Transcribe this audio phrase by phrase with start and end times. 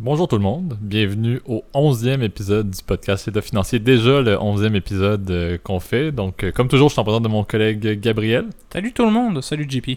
[0.00, 4.74] Bonjour tout le monde, bienvenue au 11e épisode du podcast L'état financier, déjà le 11e
[4.74, 6.10] épisode euh, qu'on fait.
[6.10, 8.46] Donc, euh, comme toujours, je suis en présence de mon collègue Gabriel.
[8.72, 9.90] Salut tout le monde, salut JP.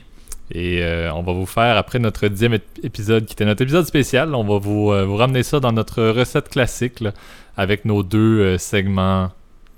[0.51, 3.85] Et euh, on va vous faire, après notre dixième ép- épisode, qui était notre épisode
[3.85, 7.11] spécial, on va vous, euh, vous ramener ça dans notre recette classique, là,
[7.57, 9.31] avec nos deux euh, segments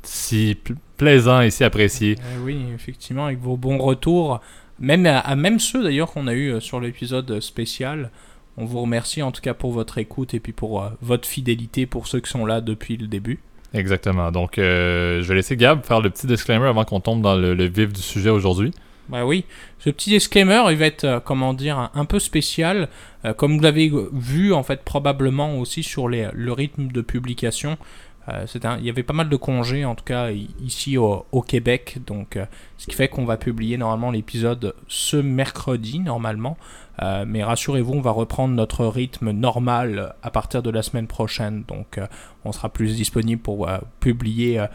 [0.04, 2.18] si pl- plaisants et si appréciés.
[2.36, 4.42] Eh oui, effectivement, avec vos bons retours,
[4.80, 8.12] même à, à même ceux d'ailleurs qu'on a eu sur l'épisode spécial.
[8.58, 11.86] On vous remercie en tout cas pour votre écoute et puis pour euh, votre fidélité
[11.86, 13.40] pour ceux qui sont là depuis le début.
[13.74, 14.32] Exactement.
[14.32, 17.54] Donc, euh, je vais laisser Gab faire le petit disclaimer avant qu'on tombe dans le,
[17.54, 18.74] le vif du sujet aujourd'hui.
[19.10, 19.46] Bah oui,
[19.80, 22.90] ce petit disclaimer, il va être, euh, comment dire, un, peu spécial.
[23.26, 27.78] Euh, comme vous l'avez vu, en fait, probablement aussi sur les, le rythme de publication.
[28.30, 28.46] Euh,
[28.80, 31.98] il y avait pas mal de congés, en tout cas ici au, Québec.
[32.06, 32.46] Donc, euh,
[32.78, 36.58] ce qui fait qu'on va publier normalement l'épisode ce mercredi, normalement.
[37.02, 41.64] Euh, mais rassurez-vous, on va reprendre notre rythme normal à partir de la semaine prochaine.
[41.68, 42.00] Donc,
[42.46, 43.70] on sera plus disponible pour
[44.00, 44.66] publier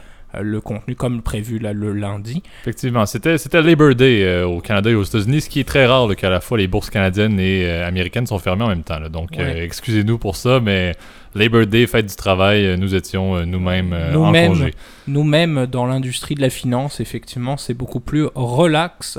[0.42, 2.42] le contenu comme prévu là, le lundi.
[2.62, 5.86] Effectivement, c'était c'était Labor Day euh, au Canada et aux États-Unis, ce qui est très
[5.86, 8.98] rare qu'à la fois les bourses canadiennes et euh, américaines sont fermées en même temps.
[8.98, 9.08] là.
[9.08, 9.64] Donc, euh, Ouais.
[9.64, 10.92] excusez-nous pour ça, mais
[11.34, 14.72] Labor Day, fête du travail, euh, nous étions euh, nous-mêmes euh, en congé.
[15.08, 19.18] Nous-mêmes, dans l'industrie de la finance, effectivement, c'est beaucoup plus relax.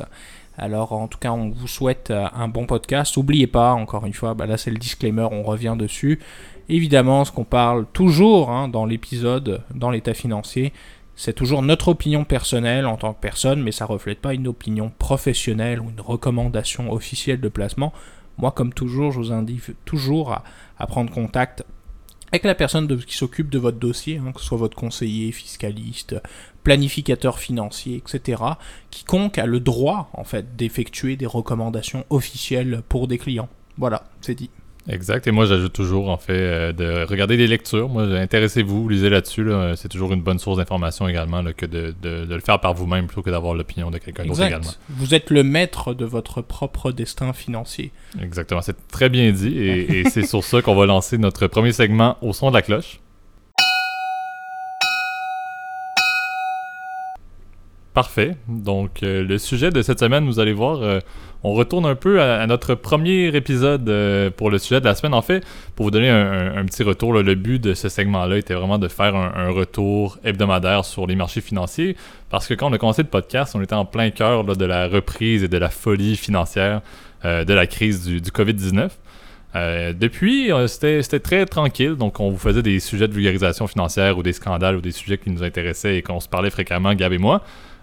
[0.57, 3.17] Alors, en tout cas, on vous souhaite euh, un bon podcast.
[3.17, 6.19] N'oubliez pas, encore une fois, bah là, c'est le disclaimer, on revient dessus.
[6.69, 10.71] Évidemment, ce qu'on parle toujours hein, dans l'épisode, dans l'état financier,
[11.15, 14.91] c'est toujours notre opinion personnelle en tant que personne, mais ça reflète pas une opinion
[14.99, 17.93] professionnelle ou une recommandation officielle de placement.
[18.37, 20.33] Moi, comme toujours, je vous invite toujours
[20.77, 21.63] à, prendre contact
[22.31, 26.17] avec la personne qui s'occupe de votre dossier, hein, que ce soit votre conseiller, fiscaliste,
[26.63, 28.43] planificateur financier, etc.
[28.89, 33.47] Quiconque a le droit, en fait, d'effectuer des recommandations officielles pour des clients.
[33.77, 34.49] Voilà, c'est dit.
[34.87, 35.25] Exact.
[35.27, 37.89] Et moi, j'ajoute toujours, en fait, euh, de regarder des lectures.
[37.89, 39.43] Moi, intéressez-vous, lisez là-dessus.
[39.43, 39.75] là.
[39.75, 42.73] C'est toujours une bonne source d'information également là, que de, de- de le faire par
[42.73, 44.71] vous-même plutôt que d'avoir l'opinion de quelqu'un d'autre également.
[44.89, 47.91] Vous êtes le maître de votre propre destin financier.
[48.21, 48.61] Exactement.
[48.61, 49.57] C'est très bien dit.
[49.57, 52.61] Et, et c'est sur ça qu'on va lancer notre premier segment au son de la
[52.61, 52.99] cloche.
[57.95, 58.35] Parfait.
[58.49, 60.99] Donc, euh, le sujet de cette semaine, vous allez voir, euh,
[61.43, 65.13] on retourne un peu à, notre premier épisode euh, pour le sujet de la semaine.
[65.13, 65.45] En fait,
[65.77, 69.15] pour vous donner un, petit retour, le but de ce segment-là était vraiment de faire
[69.15, 71.95] un, retour hebdomadaire sur les marchés financiers.
[72.29, 74.89] Parce que quand on a commencé le podcast, on était en plein cœur de la
[74.89, 76.81] reprise et de la folie financière
[77.23, 78.89] de la crise du, du COVID-19.
[79.55, 81.95] Euh, depuis, c'était très tranquille.
[81.95, 85.17] Donc, on vous faisait des sujets de vulgarisation financière ou des scandales ou des sujets
[85.17, 87.41] qui nous intéressaient et qu'on se parlait fréquemment, Gab et moi.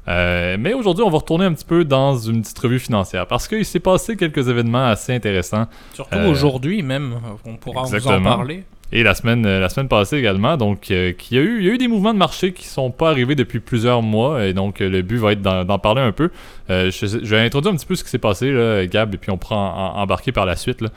[0.08, 3.46] Euh, mais aujourd'hui, on va retourner un petit peu dans une petite revue financière parce
[3.46, 5.66] qu'il s'est passé quelques événements assez intéressants.
[5.94, 7.14] Surtout Euh, aujourd'hui même,
[7.44, 8.36] on pourra vous en exactement.
[8.36, 8.64] parler.
[8.94, 11.64] Et la semaine, euh, la semaine passée également, donc euh, qu'il y a eu, il
[11.66, 14.52] y a eu des mouvements de marché qui sont pas arrivés depuis plusieurs mois, et
[14.52, 16.30] donc le but va être d'en parler un peu.
[16.68, 19.30] Je, je vais introduire un petit peu ce qui s'est passé, là, Gab, et puis
[19.30, 19.56] on prend
[19.96, 20.82] en- embarquer par la suite.
[20.82, 20.88] là.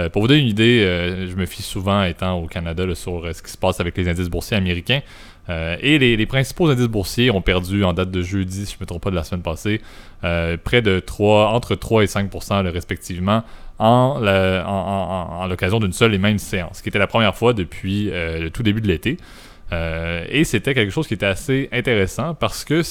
[0.00, 2.96] Euh, pour vous donner une idée, euh, je me fie souvent, étant au Canada, là,
[2.96, 5.02] sur euh, ce qui se passe avec les indices boursiers américains.
[5.50, 8.82] Euh, et les, principaux indices boursiers ont perdu en date de jeudi, si je ne
[8.82, 9.80] me trompe pas, de la semaine passée,
[10.24, 13.42] euh, près de 3, entre 3 et 5 là, respectivement,
[13.78, 18.40] en, l'occasion d'une seule et même séance, ce qui était la première fois depuis euh,
[18.40, 19.18] le tout début de l'été.
[20.30, 22.82] Et c'était quelque chose qui était assez intéressant parce que,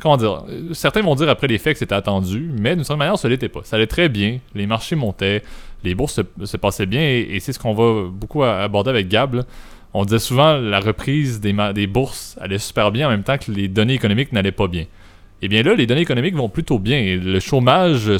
[0.00, 3.16] comment dire, certains vont dire après les faits que c'était attendu, mais d'une certaine manière,
[3.16, 3.60] ça l'était pas.
[3.62, 5.44] Ça allait très bien, les marchés montaient,
[5.84, 9.34] les bourses se, passaient bien, et, c'est ce qu'on va beaucoup aborder avec Gab.
[9.34, 9.44] là.
[9.92, 13.68] On disait souvent la reprise des, bourses allait super bien en même temps que les
[13.68, 14.84] données économiques n'allaient pas bien.
[15.42, 17.16] Et bien là, les données économiques vont plutôt bien.
[17.16, 18.10] Le chômage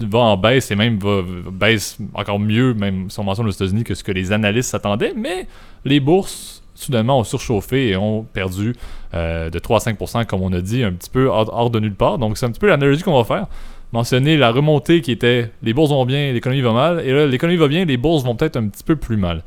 [0.00, 3.82] va en baisse et même va, baisse encore mieux, même si on mentionne aux États-Unis,
[3.82, 5.14] que ce que les analystes s'attendaient.
[5.16, 5.46] Mais
[5.84, 8.74] les bourses, soudainement, ont surchauffé et ont perdu
[9.14, 11.80] euh, de 3 à 5% comme on a dit, un petit peu hors, hors de
[11.80, 12.18] nulle part.
[12.18, 13.46] Donc c'est un petit peu l'analogie qu'on va faire.
[13.92, 17.00] Mentionner la remontée qui était les bourses vont bien, l'économie va mal.
[17.06, 19.42] Et là, l'économie va bien, les bourses vont peut-être un petit peu plus mal.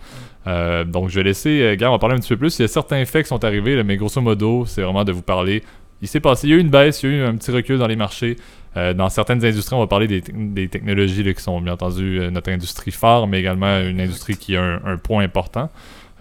[0.48, 2.58] Euh, donc je vais laisser euh, Gab en parler un petit peu plus.
[2.60, 5.22] Il y a certains faits qui sont arrivés, mais grosso modo, c'est vraiment de vous
[5.22, 5.64] parler
[6.02, 7.52] il s'est passé, il y a eu une baisse, il y a eu un petit
[7.52, 8.38] recul dans les marchés.
[8.78, 12.52] Euh, dans certaines industries, on va parler des, des technologies qui sont bien entendu notre
[12.52, 15.70] industrie phare, mais également une industrie qui a un, un point important.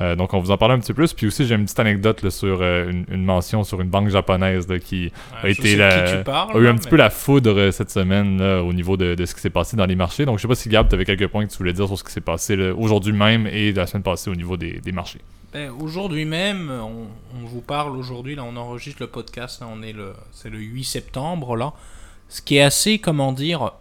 [0.01, 1.13] Euh, donc on vous en parle un petit peu plus.
[1.13, 4.09] Puis aussi, j'ai une petite anecdote là, sur euh, une, une mention sur une banque
[4.11, 5.11] japonaise là, qui
[5.43, 8.63] a été la- parles, a eu un petit peu la foudre euh, cette semaine là,
[8.63, 10.25] au niveau de, de ce qui s'est passé dans les marchés.
[10.25, 11.99] Donc je sais pas si Gab, tu avais quelques points que tu voulais dire sur
[11.99, 15.21] ce qui s'est passé aujourd'hui même et la semaine passée au niveau des, des marchés.
[15.53, 17.07] Ben, aujourd'hui même, on,
[17.43, 20.59] on vous parle aujourd'hui, là on enregistre le podcast, là, on est le, c'est le
[20.59, 21.73] 8 septembre là.
[22.29, 23.73] Ce qui est assez, comment dire,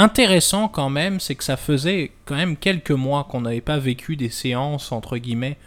[0.00, 4.16] intéressant quand même, c'est que ça faisait quand même quelques mois qu'on n'avait pas vécu
[4.16, 5.58] des séances entre guillemets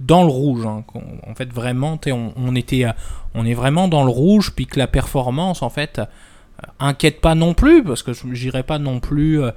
[0.00, 0.66] dans le rouge.
[0.66, 0.84] hein,
[1.26, 2.86] en fait, vraiment, on, on était,
[3.34, 6.04] on est vraiment dans le rouge, puis que la performance, en fait, euh,
[6.80, 9.50] inquiète pas non plus, parce que je n'irai pas non plus euh,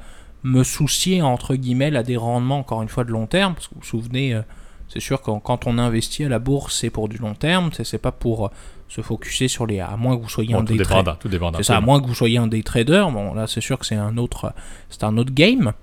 [0.44, 3.76] me soucier entre guillemets là des rendements encore une fois de long terme, parce que
[3.76, 4.42] vous vous souvenez, euh,
[4.90, 7.98] c'est sûr que quand on investit à la bourse, c'est pour du long terme, c'est
[7.98, 8.52] pas pour
[8.90, 11.00] se focuser sur les, à moins que vous soyez Bon, un tout day trader.
[11.02, 11.58] dépendant, tout dépendant.
[11.58, 13.06] C'est ça, à moins que vous soyez un day trader.
[13.12, 14.54] Bon, là, c'est sûr que c'est un autre,
[14.90, 15.74] c'est un autre game.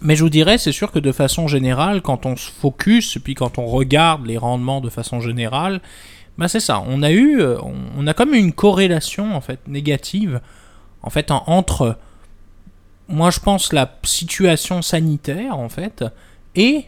[0.00, 3.34] Mais je vous dirais, c'est sûr que de façon générale, quand on se focus, puis
[3.34, 5.80] quand on regarde les rendements de façon générale,
[6.38, 6.82] bah c'est ça.
[6.86, 7.58] On a eu, euh,
[7.96, 10.40] on- a comme une corrélation en fait négative,
[11.02, 11.98] en fait en- entre,
[13.08, 16.04] moi je pense la situation sanitaire en fait
[16.56, 16.86] et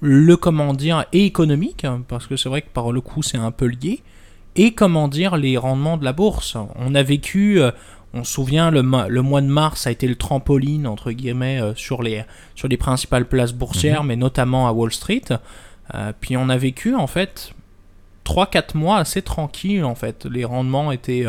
[0.00, 3.38] le comment dire et économique, hein, parce que c'est vrai que par le coup c'est
[3.38, 4.02] un peu lié
[4.56, 6.56] et comment dire les rendements de la bourse?
[6.76, 7.70] On a vécu, euh,
[8.14, 12.02] on se souvient, le, mois de mars a été le trampoline entre guillemets euh, sur
[12.02, 12.24] les
[12.54, 15.22] sur les principales places boursières, mais notamment à Wall Street.
[15.94, 17.52] Euh, puis on a vécu en fait
[18.24, 20.26] 3-4 mois assez tranquilles en fait.
[20.26, 21.26] Les rendements étaient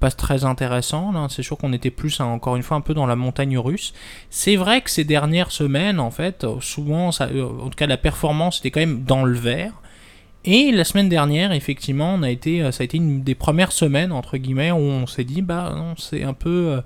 [0.00, 1.12] pas très intéressants.
[1.12, 1.26] là.
[1.28, 3.92] C'est sûr qu'on était plus hein, encore une fois un peu dans la montagne russe.
[4.30, 8.60] C'est vrai que ces dernières semaines en fait, souvent, ça, en tout cas la performance
[8.60, 9.74] était quand même dans le vert.
[10.44, 13.72] Et la semaine dernière, effectivement, on a été, euh, ça a été une des premières
[13.72, 16.80] semaines entre guillemets où on s'est dit bah non, c'est un peu, euh,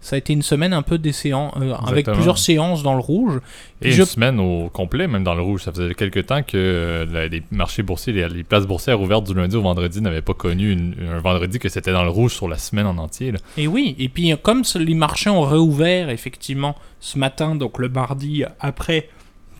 [0.00, 3.00] ça a été une semaine un peu des séances, euh, avec plusieurs séances dans le
[3.00, 3.40] rouge.
[3.82, 5.62] Et Je- une semaine au complet, même dans le rouge.
[5.62, 9.26] Ça faisait quelques temps que euh, la- les marchés boursiers, les, les places boursières ouvertes
[9.26, 12.34] du lundi au vendredi n'avaient pas connu une- un vendredi que c'était dans le rouge
[12.34, 13.32] sur la semaine en entier.
[13.32, 13.38] là.
[13.56, 18.44] Et oui, et puis comme les marchés ont réouvert effectivement ce matin, donc le mardi
[18.60, 19.08] après,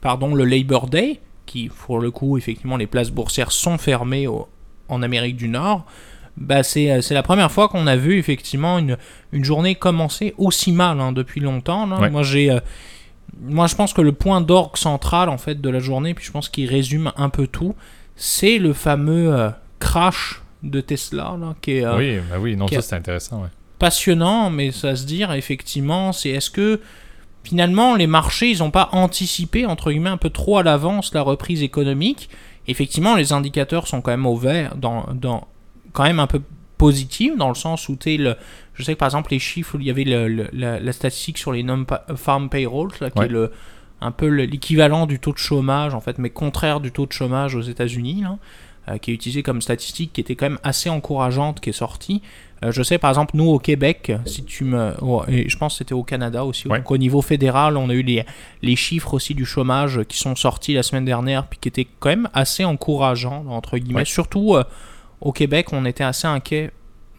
[0.03, 1.19] pardon, le Labor Day,
[1.49, 4.47] qui pour le coup effectivement les places boursières sont fermées au-
[4.89, 5.85] en Amérique du Nord,
[6.37, 8.97] bah c'est euh, c'est la première fois qu'on a vu effectivement une,
[9.33, 11.85] une journée commencer aussi mal hein, depuis longtemps.
[11.87, 11.99] là.
[12.01, 12.11] Ouais.
[12.11, 12.61] Moi j'ai euh,
[13.43, 16.31] moi je pense que le point d'orgue central en fait de la journée, puis je
[16.33, 17.75] pense qu'il résume un peu tout,
[18.17, 22.67] c'est le fameux euh, crash de Tesla là, qui est euh, oui, bah oui, non,
[22.69, 23.43] ça c'est intéressant.
[23.43, 23.49] Ouais.
[23.79, 26.81] passionnant, mais ça se dire effectivement, c'est est-ce que
[27.49, 31.23] finalement les marchés ils n'ont pas anticipé entre guillemets un peu trop à l'avance la
[31.23, 32.29] reprise économique.
[32.67, 35.47] Effectivement, les indicateurs sont quand même au vert, dans, dans
[35.95, 36.43] quand même un peu
[36.77, 38.35] positifs dans le sens où le,
[38.75, 41.39] je sais que par exemple les chiffres, il y avait le- le- la, la statistique
[41.39, 43.25] sur les non-farm payrolls là, qui Ouais.
[43.27, 43.51] est le
[44.01, 47.13] un peu le- l'équivalent du taux de chômage en fait, mais contraire du taux de
[47.13, 48.23] chômage aux États-Unis
[48.89, 52.23] euh, qui est utilisé comme statistique, qui était quand même assez encourageante, qui est sortie.
[52.65, 55.75] Euh, je sais par exemple nous au Québec, si tu me, oh, et je pense
[55.75, 56.79] que c'était au Canada aussi, Ouais.
[56.79, 58.25] donc au niveau fédéral, on a eu les,
[58.63, 62.09] les chiffres aussi du chômage qui sont sortis la semaine dernière, puis qui étaient quand
[62.09, 64.01] même assez encourageants entre guillemets.
[64.01, 64.05] Ouais.
[64.05, 64.65] Surtout euh,
[65.21, 66.73] au Québec, on était assez inquiet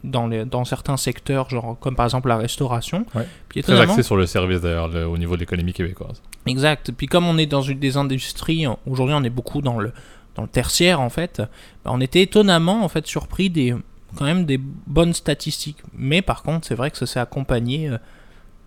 [0.03, 3.05] dans, les, dans certains secteurs, genre comme par exemple la restauration.
[3.15, 3.25] Ouais.
[3.47, 6.21] Puis Très axé sur le service d'ailleurs, le- au niveau de l'économie québécoise.
[6.47, 6.91] Exact.
[6.91, 9.93] Puis comme on est dans une des industries, aujourd'hui on est beaucoup dans le
[10.35, 11.41] dans le tertiaire en fait,
[11.83, 13.73] bah, on était étonnamment en fait surpris des
[14.17, 15.77] quand même des bonnes statistiques.
[15.97, 17.97] Mais par contre, c'est vrai que ça s'est accompagné euh,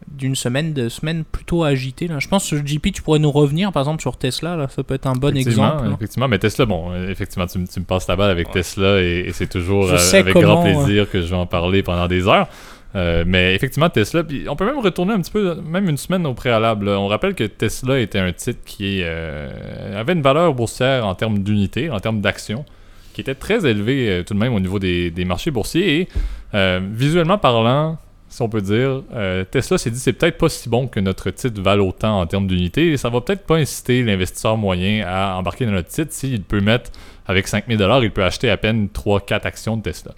[0.09, 2.09] d'une semaine de semaines plutôt agitée.
[2.09, 2.19] Là.
[2.19, 4.57] Je pense que JP, tu pourrais nous revenir par exemple sur Tesla.
[4.57, 5.85] Là, ça peut être un bon exemple.
[5.85, 5.95] là.
[5.95, 9.25] Effectivement, mais Tesla, bon, effectivement, tu, me- tu me passes la balle avec Tesla et,
[9.29, 12.27] et c'est toujours euh, avec comment, grand plaisir que je vais en parler pendant des
[12.27, 12.49] heures.
[12.95, 16.27] Euh, mais effectivement, Tesla, puis on peut même retourner un petit peu, même une semaine
[16.27, 16.87] au préalable.
[16.91, 16.99] là.
[17.01, 21.89] On rappelle que Tesla était un titre qui avait une valeur boursière en termes d'unité,
[21.91, 22.67] en termes d'actions,
[23.13, 26.01] qui était très élevée euh, tout de même au niveau des, des marchés boursiers.
[26.01, 26.09] Et
[26.55, 30.69] euh, visuellement parlant, si on peut dire, euh, Tesla s'est dit c'est peut-être pas si
[30.69, 34.03] bon que notre titre vale autant en termes d'unité et ça va peut-être pas inciter
[34.03, 36.91] l'investisseur moyen à embarquer dans notre titre s'il peut mettre
[37.27, 40.13] avec 5000 il peut acheter à peine 3-4 actions de Tesla.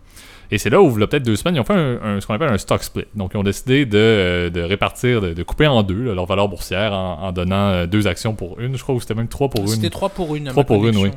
[0.51, 2.21] Et c'est là où, il y a peut-être deux semaines, ils ont fait un, un-
[2.21, 3.07] ce qu'on appelle un stock split.
[3.17, 6.49] Donc, ils ont décidé de, de répartir, de, de couper en deux là, leur valeur
[6.49, 9.63] boursière en, en donnant deux actions pour une, je crois, ou c'était même trois pour
[9.63, 9.69] une.
[9.69, 10.45] C'était 3 pour 1.
[10.45, 11.11] Trois pour une, oui.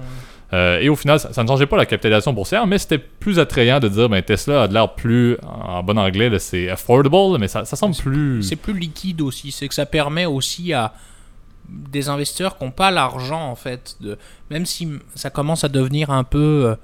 [0.53, 3.37] Euh, et au final, ça, ça ne changeait pas la capitalisation boursière, mais c'était plus
[3.37, 7.49] attrayant de dire ben, Tesla a de l'air plus, en bon anglais, c'est affordable, mais
[7.49, 8.43] ça, ça semble plus.
[8.43, 10.93] C'est plus liquide aussi, c'est que ça permet aussi à
[11.67, 14.17] des investisseurs qui n'ont pas l'argent en fait, de,
[14.49, 16.67] même si ça commence à devenir un peu...
[16.67, 16.75] euh,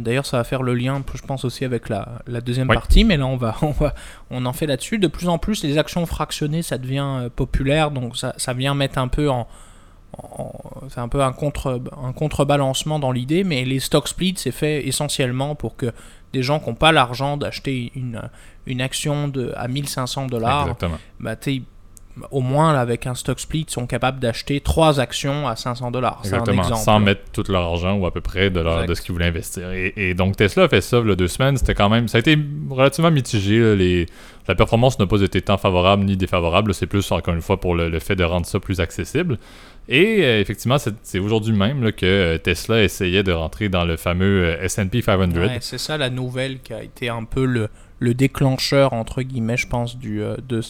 [0.00, 2.74] D'ailleurs, ça va faire le lien, je pense aussi avec la, la deuxième Oui.
[2.74, 3.94] partie, mais là, on va, on va,
[4.30, 4.96] on en fait là-dessus.
[4.98, 8.74] De plus en plus, les actions fractionnées, ça devient euh, populaire, donc ça, ça vient
[8.74, 9.46] mettre un peu en-
[10.88, 14.86] c'est un peu un contre, un contrebalancement dans l'idée, mais les stock splits, c'est fait
[14.86, 15.92] essentiellement pour que
[16.32, 18.22] des gens qui n'ont pas l'argent d'acheter une,
[18.66, 20.76] une action de, à 1500 dollars,
[21.20, 21.36] bah,
[22.30, 26.20] au moins là, avec un stock split, sont capables d'acheter trois actions à 500 dollars.
[26.24, 29.12] Exactement, sans mettre tout leur argent ou à peu près de, leur- de ce qu'ils
[29.12, 29.70] voulaient investir.
[29.72, 32.36] Et, et donc Tesla a fait ça deux semaines, c'était quand même, ça a été
[32.70, 33.60] relativement mitigé.
[33.60, 34.06] là, les,
[34.48, 37.74] la performance n'a pas été tant favorable ni défavorable, c'est plus encore une fois pour
[37.74, 39.38] le, le fait de rendre ça plus accessible.
[39.88, 43.96] Et euh, effectivement, c'est aujourd'hui même là, que euh, Tesla essayait de rentrer dans le
[43.96, 45.32] fameux euh, S&P 500.
[45.40, 49.56] Ouais, c'est ça la nouvelle qui a été un peu le, le déclencheur, entre guillemets,
[49.56, 50.60] je pense, du, euh, de,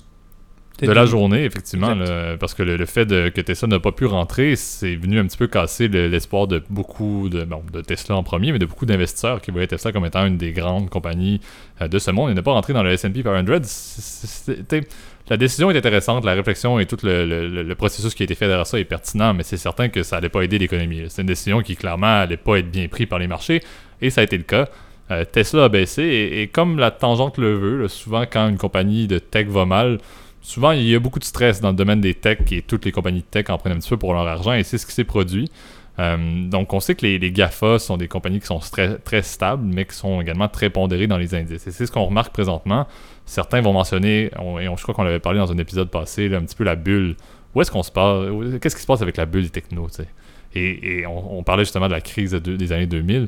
[0.86, 3.92] de la journée, effectivement, là, parce que le, le fait de, que Tesla n'a pas
[3.92, 7.80] pu rentrer, c'est venu un petit peu casser le- l'espoir de beaucoup de, bon, de
[7.80, 10.90] Tesla en premier, mais de beaucoup d'investisseurs qui voyaient Tesla comme étant une des grandes
[10.90, 11.40] compagnies
[11.80, 13.44] euh, de ce monde et ne pas rentrer dans le S&P 500.
[13.62, 14.88] C'est- c'est- c'était-
[15.30, 18.24] la décision est intéressante, la réflexion et tout le, le- le- le processus qui a
[18.24, 21.04] été fait derrière ça est pertinent, mais c'est certain que ça n'allait pas aider l'économie.
[21.08, 23.62] C'est une décision qui clairement n'allait pas être bien prise par les marchés,
[24.00, 24.68] et ça a été le cas.
[25.10, 28.56] Euh, Tesla a baissé, et, et comme la tangente le veut, là, souvent quand une
[28.56, 29.98] compagnie de tech va mal,
[30.42, 32.92] souvent il y a beaucoup de stress dans le domaine des tech et toutes les
[32.92, 34.92] compagnies de tech en prennent un petit peu pour leur argent et c'est ce qui
[34.92, 35.50] s'est produit.
[35.98, 39.64] Euh, donc on sait que les, GAFA sont des compagnies qui sont très, très stables
[39.64, 41.66] mais qui sont également très pondérées dans les indices.
[41.66, 42.86] Et c'est ce qu'on remarque présentement.
[43.26, 46.42] Certains vont mentionner, on- et je crois qu'on l'avait parlé dans un épisode passé, un
[46.42, 47.16] petit peu la bulle.
[47.54, 48.26] Où est-ce qu'on se passe
[48.60, 49.88] Qu'est-ce qui se passe avec la bulle des technos?
[50.54, 53.26] Et, on, parlait justement de la crise des années 2000.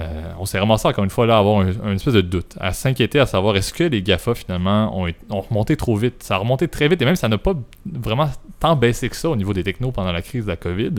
[0.00, 2.56] Euh, on s'est ramassé encore une fois là à avoir un, un espèce de doute,
[2.58, 6.22] à s'inquiéter à savoir est-ce que les GAFA finalement ont, remonté trop vite?
[6.22, 7.54] Ça a remonté très vite et même ça n'a pas
[7.86, 10.94] vraiment tant baissé que ça au niveau des technos pendant la crise de la COVID.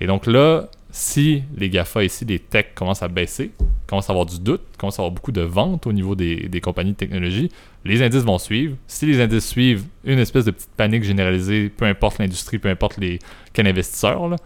[0.00, 3.52] Et donc là, si les GAFA ici, les techs commencent à baisser,
[3.86, 6.92] commencent à avoir du doute, commencent à avoir beaucoup de ventes au niveau des, compagnies
[6.92, 7.48] de technologie,
[7.84, 8.76] les indices vont suivre.
[8.88, 12.98] Si les indices suivent, une espèce de petite panique généralisée, peu importe l'industrie, peu importe
[12.98, 13.20] les
[13.52, 14.36] quel investisseur, là,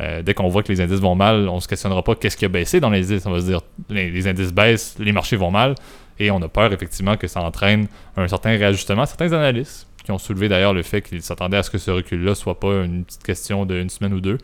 [0.00, 2.44] euh, dès qu'on voit que les indices vont mal, on se questionnera pas qu'est-ce qui
[2.44, 3.26] a baissé dans les indices.
[3.26, 5.74] On va se dire les, les indices baissent, les marchés vont mal,
[6.18, 7.86] et on a peur effectivement que ça entraîne
[8.16, 9.06] un certain réajustement.
[9.06, 12.36] Certains analystes qui ont soulevé d'ailleurs le fait qu'ils s'attendaient à ce que ce recul-là
[12.36, 14.38] soit pas une petite question d'une semaine ou deux,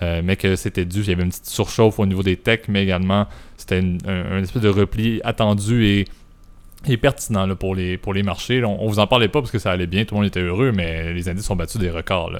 [0.00, 2.68] euh, mais que c'était dû, il y avait une petite surchauffe au niveau des techs,
[2.68, 6.04] mais également c'était un, espèce de repli attendu et,
[6.98, 8.62] pertinent pour, les, marchés.
[8.64, 10.40] On, on vous en parlait pas parce que ça allait bien, tout le monde était
[10.40, 12.38] heureux, mais les indices ont battu des records.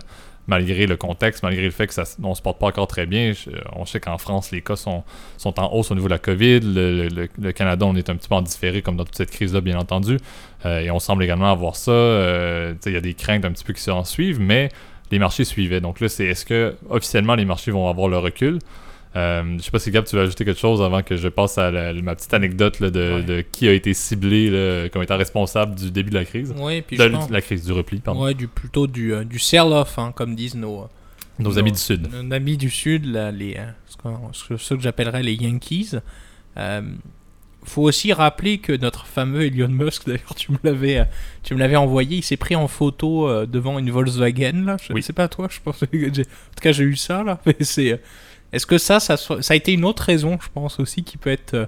[0.49, 3.35] Malgré le contexte, malgré le fait que ça on se porte pas encore très bien,
[3.77, 5.05] on sait qu'en France, les cas sont,
[5.37, 6.61] sont en hausse au niveau de la COVID.
[6.63, 9.79] Le, Canada, on est un petit peu en différé, comme dans toute cette crise-là, bien
[9.79, 10.17] entendu.
[10.65, 11.91] Euh, et on semble également avoir ça.
[11.91, 14.71] euh, Il y a des craintes un petit peu qui s'en suivent, mais
[15.11, 15.83] les marchés suivaient.
[15.83, 18.59] Donc là, c'est est-ce que officiellement les marchés vont avoir le recul?
[19.17, 21.59] Euh, Je sais pas si Gab, tu veux ajouter quelque chose avant que je passe
[21.59, 23.23] à la- ma petite anecdote là, de, Ouais.
[23.23, 26.55] de qui a été ciblé là, comme étant responsable du début de la crise.
[26.59, 28.31] Oui, puis De je pense- la crise du repli, pardon.
[28.33, 30.87] Du, plutôt du, euh, du sell-off, hein, comme disent nos,
[31.39, 32.09] Nos nos- amis du Sud.
[32.13, 33.67] nos amis du Sud, là, les, euh,
[34.33, 35.93] ce que- ceux que j'appellerais les Yankees.
[36.57, 36.83] Euh,
[37.65, 41.05] faut aussi rappeler que notre fameux Elon Musk, d'ailleurs, tu me l'avais, euh,
[41.43, 44.77] tu me l'avais envoyé, il s'est pris en photo euh, devant une Volkswagen là.
[44.83, 45.03] Je Oui.
[45.03, 45.81] sais pas toi, je pense.
[45.81, 46.23] que En tout
[46.63, 47.39] cas, j'ai eu ça là.
[47.47, 47.97] Mais c'est, euh,
[48.53, 51.55] est-ce que ça, ça, a été une autre raison, je pense aussi, qui peut être
[51.55, 51.67] euh,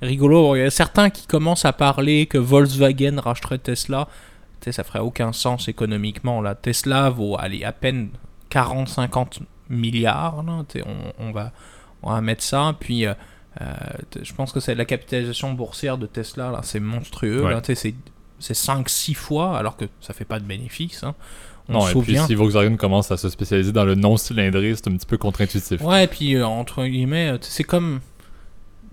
[0.00, 0.54] rigolo?
[0.54, 4.08] Il y a certains qui commencent à parler que Volkswagen racheterait Tesla.
[4.60, 6.40] Tu sais, ça ferait aucun sens économiquement.
[6.40, 8.10] Là, Tesla vaut, allez, à peine
[8.50, 10.42] 40-50 milliards.
[10.44, 11.52] Là, on, on va,
[12.02, 12.76] on va mettre ça.
[12.78, 13.14] Puis, euh,
[13.60, 13.66] euh,
[14.22, 16.50] je pense que c'est la capitalisation boursière de Tesla.
[16.50, 17.44] Là, c'est monstrueux.
[17.44, 17.50] Ouais.
[17.50, 21.02] Là, c'est 5-6 fois, alors que ça fait pas de bénéfice.
[21.02, 21.14] hein.
[21.70, 24.96] On Non, et puis si Volkswagen commence à se spécialiser dans le non-cylindré, c'est un
[24.96, 25.80] petit peu contre-intuitif.
[25.82, 28.00] Ouais, et puis euh, entre guillemets, euh, c'est comme.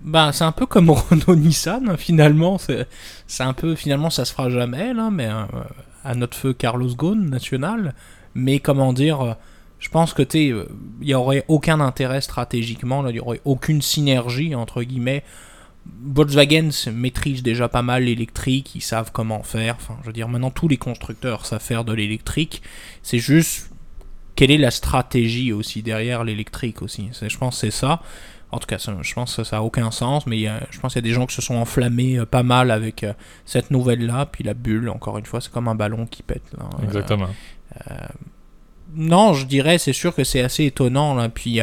[0.00, 2.56] Bah, c'est un peu comme Renault Nissan, hein, finalement.
[2.58, 3.74] C'est un peu.
[3.74, 5.44] Finalement, ça se fera jamais, là, mais euh,
[6.04, 7.94] à notre feu Carlos Ghosn, national.
[8.34, 9.20] Mais comment dire.
[9.20, 9.32] euh,
[9.80, 10.46] je pense que, tu sais,
[11.00, 15.22] il n'y aurait aucun intérêt stratégiquement, il n'y aurait aucune synergie, entre guillemets.
[16.04, 19.76] Volkswagen se maîtrise déjà pas mal l'électrique, ils savent comment faire.
[19.76, 22.62] Enfin, je veux dire, maintenant tous les constructeurs savent faire de l'électrique.
[23.02, 23.70] C'est juste
[24.36, 27.08] quelle est la stratégie aussi derrière l'électrique aussi?
[27.20, 28.00] Je pense que c'est ça.
[28.50, 30.92] En tout cas, ça- je pense que ça n'a aucun sens, mais a- je pense
[30.94, 33.12] qu'il y a des gens qui se sont enflammés euh, pas mal avec euh,
[33.44, 34.26] cette nouvelle-là.
[34.26, 36.44] Puis la bulle, encore une fois, c'est comme un ballon qui pète.
[36.56, 36.64] là.
[36.80, 37.28] Euh, Exactement.
[38.94, 41.14] non, je dirais, c'est sûr que c'est assez étonnant.
[41.14, 41.28] Là.
[41.28, 41.60] Puis,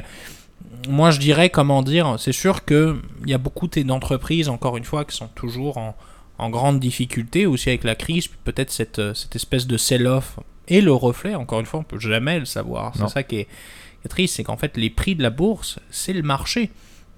[0.88, 5.06] moi, je dirais, comment dire, c'est sûr qu'il y a beaucoup d'entreprises, encore une fois,
[5.06, 5.96] qui sont toujours en,
[6.38, 10.40] en grande difficulté, aussi avec la crise, puis peut-être cette, euh, cette espèce de sell-off
[10.68, 12.94] et le reflet, encore une fois, on peut jamais le savoir.
[12.96, 15.80] C'est ça qui est, qui est triste, c'est qu'en fait, les prix de la bourse,
[15.92, 16.72] c'est le marché.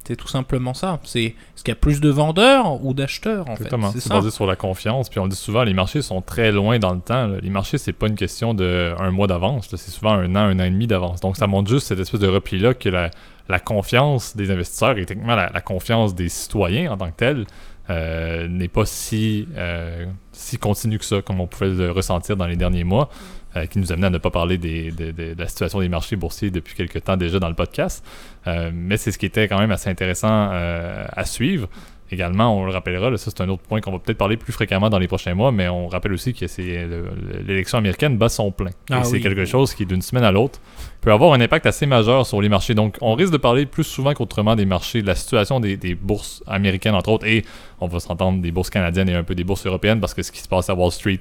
[0.06, 1.02] C'est tout simplement ça.
[1.04, 3.64] C'est est-ce qu'il y a plus de vendeurs ou d'acheteurs, en fait?
[3.66, 3.92] Exactement.
[3.92, 5.10] C'est C'est basé sur la confiance.
[5.10, 7.28] Puis on dit souvent, les marchés sont très loin dans le temps.
[7.28, 7.40] là.
[7.42, 9.70] Les marchés, c'est pas une question de un mois d'avance.
[9.70, 9.78] là.
[9.78, 11.20] C'est souvent un an, un an et demi d'avance.
[11.20, 13.12] Donc ça montre juste cette espèce de repli-là que la,
[13.50, 17.46] la confiance des investisseurs et techniquement la, confiance des citoyens en tant que tel
[17.90, 22.48] euh, n'est pas si, euh, si continue que ça, comme on pouvait le ressentir dans
[22.48, 23.10] les derniers mois.
[23.56, 26.18] euh, qui nous amenait à ne pas parler des, de, de- la situation des marchés
[26.18, 28.06] boursiers depuis quelques temps déjà dans le podcast.
[28.46, 31.68] Mais c'est ce qui était quand même assez intéressant à suivre.
[32.12, 34.54] Également, on le rappellera, là, ça c'est un autre point qu'on va peut-être parler plus
[34.54, 37.10] fréquemment dans les prochains mois, mais on rappelle aussi que c'est le-
[37.46, 38.72] l'élection américaine bat son plein.
[38.90, 39.22] Ah Et c'est oui.
[39.22, 40.60] quelque chose qui, d'une semaine à l'autre,
[41.02, 42.74] peut avoir un impact assez majeur sur les marchés.
[42.76, 45.96] Donc, on risque de parler plus souvent qu'autrement des marchés, de la situation des, des
[45.96, 47.44] bourses américaines, entre autres, et
[47.82, 50.32] on va s'entendre des bourses canadiennes et un peu des bourses européennes, parce que ce
[50.32, 51.20] qui se passe à Wall Street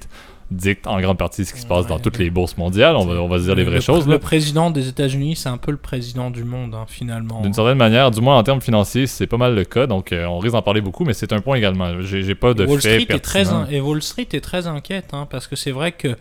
[0.49, 2.01] dicte en grande partie ce qui se passe dans Ouais.
[2.01, 2.95] toutes les bourses mondiales.
[2.95, 4.05] On va, on va se dire les Le- vraies le, choses.
[4.05, 4.19] Le là.
[4.19, 7.41] président des États-Unis, c'est un peu le président du monde, hein, finalement.
[7.41, 10.25] D'une certaine manière, du moins en termes financiers, c'est pas mal le cas, donc euh,
[10.25, 11.99] on risque d'en parler beaucoup, mais c'est un point également.
[12.01, 15.27] J'ai pas de Wall, Street est très in- et Wall Street est très inquiète, hein,
[15.29, 16.15] parce que c'est vrai que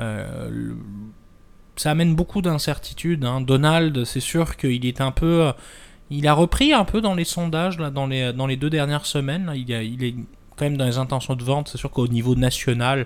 [0.00, 0.76] euh, le-
[1.76, 3.24] ça amène beaucoup d'incertitudes.
[3.26, 3.42] hein.
[3.42, 5.46] Donald, c'est sûr qu'il est un peu...
[5.48, 5.52] euh,
[6.08, 9.04] il a repris un peu dans les sondages, là, dans, les, dans les deux dernières
[9.04, 9.46] semaines.
[9.46, 9.54] là.
[9.56, 10.14] il, a- il est
[10.56, 11.68] quand même dans les intentions de vente.
[11.68, 13.04] C'est sûr qu'au niveau national,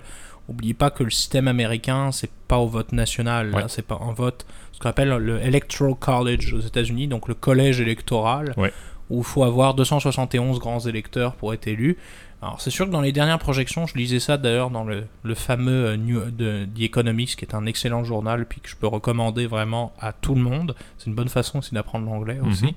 [0.51, 3.55] n'oubliez pas que le système américain, c'est pas au vote national.
[3.55, 3.63] Ouais.
[3.63, 7.35] là, C'est pas un vote, ce qu'on appelle le Electoral College aux États-Unis, donc le
[7.35, 8.73] collège électoral, Ouais.
[9.11, 11.97] où il faut avoir 271 grands électeurs pour être élu.
[12.43, 15.35] Alors c'est sûr que dans les dernières projections, je lisais ça d'ailleurs dans le, le
[15.35, 18.87] fameux euh, New, de, The Economist, qui est un excellent journal, puis que je peux
[18.87, 20.75] recommander vraiment à tout le monde.
[20.97, 22.49] C'est une bonne façon aussi d'apprendre l'anglais Mhm.
[22.49, 22.75] aussi.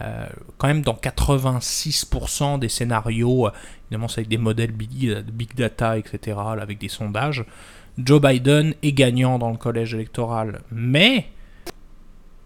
[0.00, 0.26] Euh,
[0.56, 3.52] quand même dans 86% des scénarios, euh,
[3.86, 7.44] évidemment c'est avec des modèles big, big data, etc., avec des sondages,
[7.98, 10.62] Joe Biden est gagnant dans le collège électoral.
[10.70, 11.28] Mais,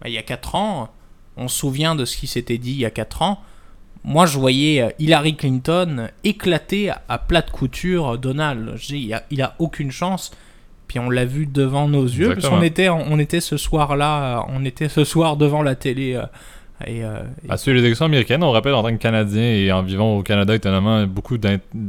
[0.01, 0.89] bah, il y a 4 ans,
[1.37, 3.39] on se souvient de ce qui s'était dit il y a 4 ans,
[4.03, 8.75] moi, je voyais euh, Hillary Clinton éclater à, plat de couture euh, Donald.
[8.89, 10.31] Il a, il a aucune chance.
[10.87, 14.41] Puis on l'a vu devant nos yeux, parce qu'on était, on était ce soir-là, euh,
[14.47, 16.17] on était ce soir devant la télé.
[16.85, 19.69] et, euh, et- À suivre les élections américaines, on rappelle en tant que Canadien et
[19.73, 21.35] en vivant au Canada, étonnamment, beaucoup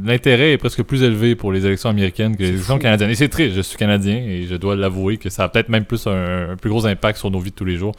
[0.03, 2.81] l'intérêt est presque plus élevé pour les élections américaines que les élections fou.
[2.81, 3.11] canadiennes.
[3.11, 5.85] Et c'est triste, je suis Canadien et je dois l'avouer que ça a peut-être même
[5.85, 7.93] plus un, un plus gros impact sur nos vies de tous les jours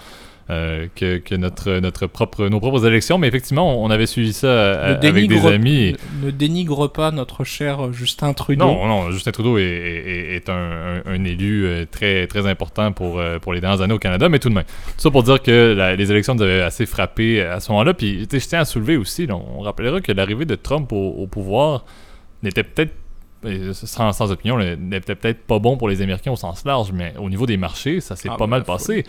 [0.51, 3.17] euh, que, que notre, notre propre, nos propres élections.
[3.19, 5.97] Mais effectivement, on, on avait suivi ça euh, avec des amis.
[6.21, 8.67] ne, ne dénigre pas notre cher Justin Trudeau.
[8.67, 12.93] Non, non, Justin Trudeau est, est- est un, un- un élu euh, très, très important
[12.93, 14.65] pour, pour les dernières années au Canada, mais tout de même.
[14.65, 17.95] Tout ça pour dire que la- les élections nous avaient assez frappé à ce moment-là.
[17.95, 21.27] Puis, je tiens à soulever aussi, là, on rappellera que l'arrivée de Trump au, au
[21.27, 21.85] pouvoir
[22.43, 22.93] n'était peut-être,
[23.73, 27.31] sans, sans opinion, n'était peut-être pas bon pour les Américains au sens large, mais au
[27.31, 29.05] niveau des marchés, ça s'est Ah, pas ben, mal passé.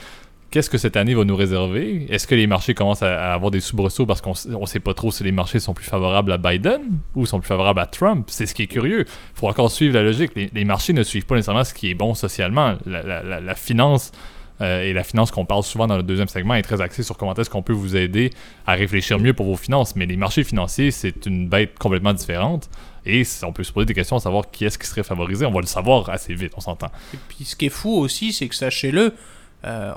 [0.51, 2.07] Qu'est-ce que cette année va nous réserver?
[2.09, 5.09] Est-ce que les marchés commencent à, avoir des soubresauts parce qu'on on sait pas trop
[5.09, 6.81] si les marchés sont plus favorables à Biden
[7.15, 8.27] ou sont plus favorables à Trump?
[8.29, 9.05] C'est ce qui est curieux.
[9.07, 10.33] Il faut encore suivre la logique.
[10.35, 12.75] Les, marchés ne suivent pas nécessairement ce qui est bon socialement.
[12.85, 14.11] La, finance
[14.59, 17.15] euh, et la finance qu'on parle souvent dans le deuxième segment est très axée sur
[17.15, 18.31] comment est-ce qu'on peut vous aider
[18.67, 19.95] à réfléchir mieux pour vos finances.
[19.95, 22.69] Mais les marchés financiers, c'est une bête complètement différente.
[23.05, 25.45] Et on peut se poser des questions à savoir qui est-ce qui serait favorisé.
[25.45, 26.91] On va le savoir assez vite, on s'entend.
[27.13, 29.13] Et puis ce qui est fou aussi, c'est que sachez-le,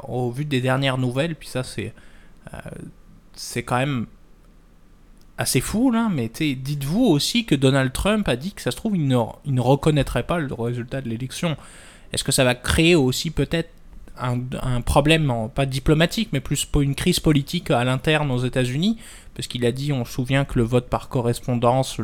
[0.08, 1.92] au vu des dernières nouvelles, puis ça c'est
[2.52, 4.06] euh, quand même
[5.36, 8.96] assez fou là, mais dites-vous aussi que Donald Trump a dit que ça se trouve
[8.96, 11.56] il ne, reconnaîtrait pas le résultat de l'élection.
[12.12, 13.70] Est-ce que ça va créer aussi peut-être
[14.16, 18.98] un, problème, pas diplomatique, mais plus une crise politique à l'interne aux États-Unis?
[19.34, 22.00] Parce qu'il a dit, on se souvient que le vote par correspondance,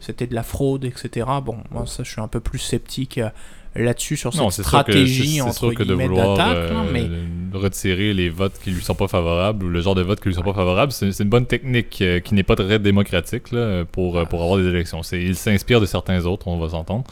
[0.00, 1.26] c'était de la fraude, etc.
[1.42, 3.30] Bon, moi ça je suis un peu plus sceptique euh,
[3.78, 6.56] là-dessus sur cette Non, que- stratégie c'est- c'est entre sûr que de vouloir d'attaque.
[6.72, 7.08] euh, mais
[7.52, 10.34] retirer les votes qui lui sont pas favorables ou le genre de votes qui lui
[10.34, 14.18] sont pas favorables, c'est une bonne technique euh, qui n'est pas très démocratique là, pour,
[14.18, 15.02] euh, pour avoir des élections.
[15.02, 17.04] C'est- Il s'inspire de certains autres, on va s'entendre.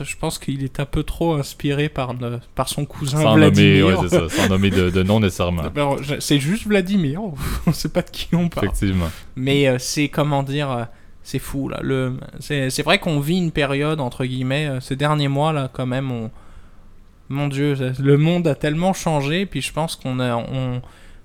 [0.00, 3.50] je pense qu'il est un peu trop inspiré par, le- par son cousin Sans nommer,
[3.50, 3.86] Vladimir.
[3.86, 5.62] ouais, c'est ça, sans nommer de, de nom nécessairement.
[6.20, 7.20] C'est juste Vladimir,
[7.66, 8.66] on sait pas de qui on parle.
[8.66, 9.10] Effectivement.
[9.36, 10.84] Mais euh, c'est comment dire, euh,
[11.22, 11.80] c'est fou là.
[11.82, 15.86] Le, c'est, vrai qu'on vit une période entre guillemets euh, ces derniers mois là quand
[15.86, 16.10] même.
[16.10, 16.30] On,
[17.28, 19.46] mon Dieu, le monde a tellement changé.
[19.46, 20.82] Puis je pense qu'on a, on,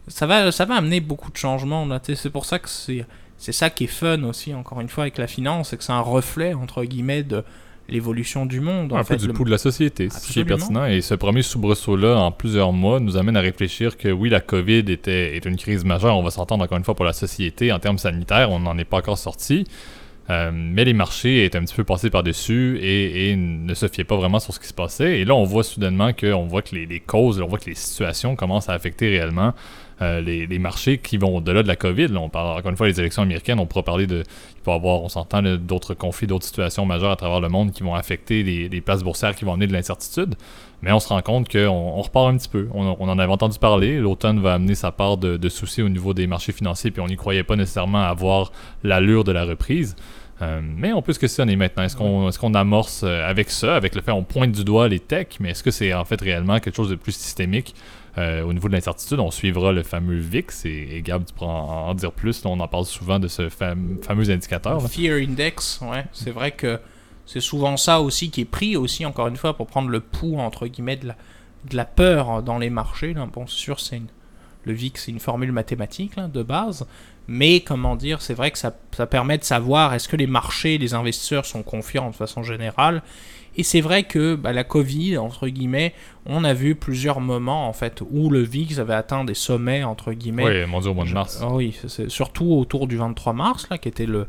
[0.07, 1.99] ça va, ça va amener beaucoup de changements là.
[2.03, 3.05] C'est pour ça que c'est,
[3.37, 5.93] c'est ça qui est fun aussi encore une fois avec la finance, c'est que c'est
[5.93, 7.43] un reflet entre guillemets de
[7.89, 8.93] l'évolution du monde.
[8.93, 10.57] en un fait, peu du le- pouls de la société, c'est ce qui est Absolument.
[10.79, 10.85] pertinent.
[10.85, 14.79] Et ce premier soubresaut-là, en plusieurs mois, nous amène à réfléchir que oui, la COVID
[14.91, 17.71] était, est une crise majeure, on va s'entendre encore une fois pour la société.
[17.71, 19.65] En termes sanitaires, on n'en est pas encore sorti.
[20.29, 24.03] Euh, mais les marchés étaient un petit peu passés par-dessus et, et ne se fiaient
[24.03, 25.19] pas vraiment sur ce qui se passait.
[25.19, 27.69] Et là, on voit soudainement que, on voit que les, les causes, on voit que
[27.69, 29.53] les situations commencent à affecter réellement
[30.01, 32.15] euh, les, marchés qui vont au-delà de la COVID.
[32.17, 33.59] On parle encore une fois des élections américaines.
[33.59, 34.23] On pourra parler de,
[34.55, 37.71] il peut y avoir, on s'entend, d'autres conflits, d'autres situations majeures à travers le monde
[37.71, 40.35] qui vont affecter les, places boursières, qui vont amener de l'incertitude.
[40.81, 42.67] Mais on se rend compte qu'on on repart un petit peu.
[42.73, 43.99] On, on en avait entendu parler.
[43.99, 47.07] L'automne va amener sa part de, de soucis au niveau des marchés financiers, puis on
[47.07, 48.51] n'y croyait pas nécessairement avoir
[48.83, 49.95] l'allure de la reprise.
[50.41, 51.83] Euh, mais on peut se questionner maintenant.
[51.83, 54.99] Est-ce qu'on est amorce euh, avec ça, avec le fait qu'on pointe du doigt les
[54.99, 57.73] techs, mais est-ce que c'est en fait réellement quelque chose de plus systémique?
[58.17, 59.19] Euh, au niveau de l'incertitude?
[59.19, 62.43] On suivra le fameux VIX et, et Gab, tu pourras en, dire plus.
[62.45, 64.81] On en parle souvent de ce fam- fameux indicateur.
[64.81, 64.87] là.
[64.87, 66.05] Fear Index, ouais.
[66.13, 66.79] C'est vrai que
[67.27, 70.39] c'est souvent ça aussi qui est pris aussi, encore une fois, pour prendre le pouls,
[70.39, 71.13] entre guillemets, de
[71.75, 73.13] la, peur dans les marchés.
[73.13, 73.27] Là.
[73.31, 73.77] Bon, c'est sûr,
[74.63, 76.87] le VIX, c'est une formule mathématique de base.
[77.27, 80.77] Mais comment dire, c'est vrai que ça, ça permet de savoir est-ce que les marchés,
[80.77, 83.03] les investisseurs sont confiants de façon générale.
[83.57, 85.93] Et c'est vrai que bah, la Covid, entre guillemets,
[86.27, 90.13] on a vu plusieurs moments en fait où le VIX avait atteint des sommets, entre
[90.13, 91.39] guillemets, Oui, mon Dieu, au mois de mars.
[91.41, 94.27] ah oui, c'est surtout autour du 23 mars, là, qui était le,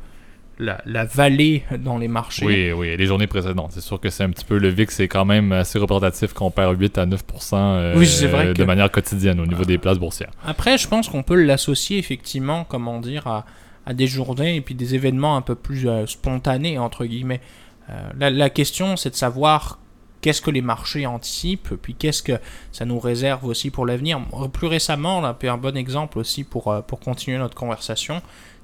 [0.58, 2.44] la, la vallée dans les marchés.
[2.44, 3.70] Oui, oui, les journées précédentes.
[3.72, 4.58] C'est sûr que c'est un petit peu.
[4.58, 7.20] Le VIX, c'est quand même assez représentatif qu'on perd 8 à 9
[7.52, 10.30] euh, Oui, vrai de que- manière quotidienne au niveau des places boursières.
[10.46, 13.46] Après, je pense qu'on peut l'associer effectivement, comment dire, à,
[13.86, 17.40] à des journées et puis des événements un peu plus euh, spontanés, entre guillemets.
[17.90, 19.78] Euh, la, la question, c'est de savoir
[20.20, 22.38] qu'est-ce que les marchés anticipent, puis qu'est-ce que
[22.72, 24.20] ça nous réserve aussi pour l'avenir.
[24.52, 28.20] Plus récemment, là, un bon exemple aussi pour, euh, pour continuer notre conversation,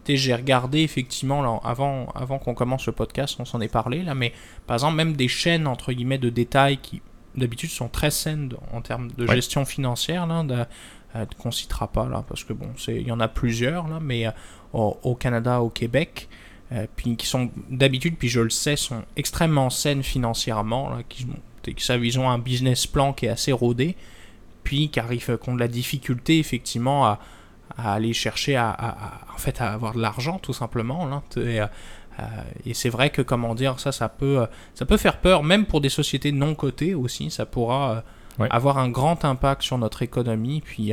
[0.07, 4.15] j'ai regardé effectivement, là, avant, avant qu'on commence le podcast, on s'en est parlé, là,
[4.15, 4.33] mais
[4.67, 7.01] par exemple, même des chaînes, entre guillemets, de détail qui
[7.37, 9.35] d'habitude sont très saines en termes de Ouais.
[9.35, 10.65] gestion financière, là, de-
[11.17, 13.99] euh, qu'on citera pas là, parce que bon, c'est- il y en a plusieurs là,
[14.01, 14.31] mais euh,
[14.73, 16.29] au, au Canada, au Québec,
[16.75, 21.27] euh, puis qui sont d'habitude, puis je le sais, sont extrêmement saines financièrement, là, qui,
[21.63, 23.97] qui savent, ils ont un business plan qui est assez rodé,
[24.65, 27.21] puis qui arrivent, qui ont de la difficulté effectivement à,
[27.79, 31.23] à aller chercher à, à- à- en fait à avoir de l'argent tout simplement là.
[31.37, 31.67] Et, euh,
[32.21, 32.23] euh,
[32.67, 35.81] et c'est vrai que comment dire ça ça peut ça peut faire peur même pour
[35.81, 38.05] des sociétés non cotées aussi ça pourra
[38.39, 38.49] Ouais.
[38.51, 40.93] avoir un grand impact sur notre économie puis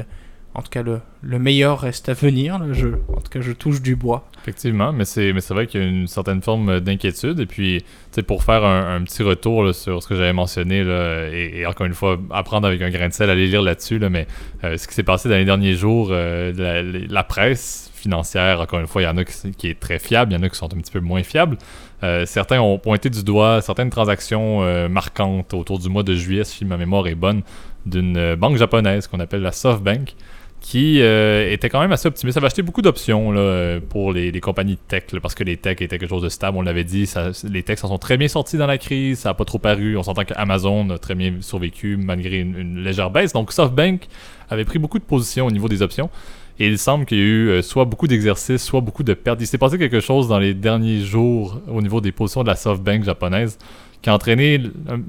[0.54, 2.72] en tout cas le, le meilleur reste à venir là.
[2.72, 5.82] je en tout cas je touche du bois Effectivement, mais c'est mais c'est vrai qu'il
[5.82, 7.40] y a une certaine forme d'inquiétude.
[7.40, 7.84] Et puis,
[8.26, 12.18] pour faire un, petit retour sur ce que j'avais mentionné, là, et, encore une fois,
[12.32, 14.26] apprendre avec un grain de sel, aller lire là-dessus, là, mais
[14.64, 18.88] euh, ce qui s'est passé dans les derniers jours, euh, la, presse financière, encore une
[18.88, 20.58] fois, il y en a qui, qui est très fiable, il y en a qui
[20.58, 21.58] sont un petit peu moins fiables.
[22.04, 26.44] Euh, certains ont pointé du doigt certaines transactions euh, marquantes autour du mois de juillet,
[26.44, 27.44] si ma mémoire est bonne,
[27.86, 30.16] d'une euh, banque japonaise qu'on appelle la SoftBank
[30.62, 32.36] qui euh, était quand même assez optimiste.
[32.36, 35.98] Ça avait acheté beaucoup d'options euh, pour les, compagnies tech, parce que les tech étaient
[35.98, 37.12] quelque chose de stable, on l'avait dit.
[37.50, 39.98] Les techs s'en sont très bien sortis dans la crise, ça n'a pas trop paru.
[39.98, 43.34] On s'entend qu'Amazon a très bien survécu malgré une, légère baisse.
[43.34, 44.08] Donc SoftBank
[44.50, 46.12] avait pris beaucoup de positions au niveau des options.
[46.60, 49.42] Et il semble qu'il y a eu euh, soit beaucoup d'exercices, soit beaucoup de pertes.
[49.42, 52.56] Il s'est passé quelque chose dans les derniers jours au niveau des positions de la
[52.56, 53.58] SoftBank japonaise
[54.04, 54.62] qui a entraîné,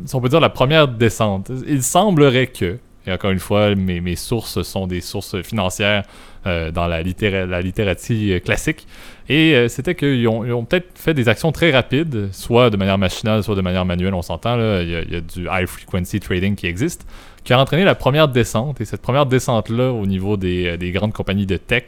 [0.07, 1.51] si on peut dire, la première descente.
[1.67, 6.05] Il semblerait que, et encore une fois, mes, sources sont des sources financières
[6.47, 8.87] euh, dans la, littéra- la littératie euh, classique.
[9.29, 13.43] Et euh, c'était qu'ils ont, peut-être fait des actions très rapides, soit de manière machinale,
[13.43, 14.57] soit de manière manuelle, on s'entend.
[14.81, 17.07] Il y, a, du high frequency trading qui existe,
[17.45, 18.81] qui a entraîné la première descente.
[18.81, 21.85] Et cette première descente-là, au niveau des, des grandes compagnies de tech,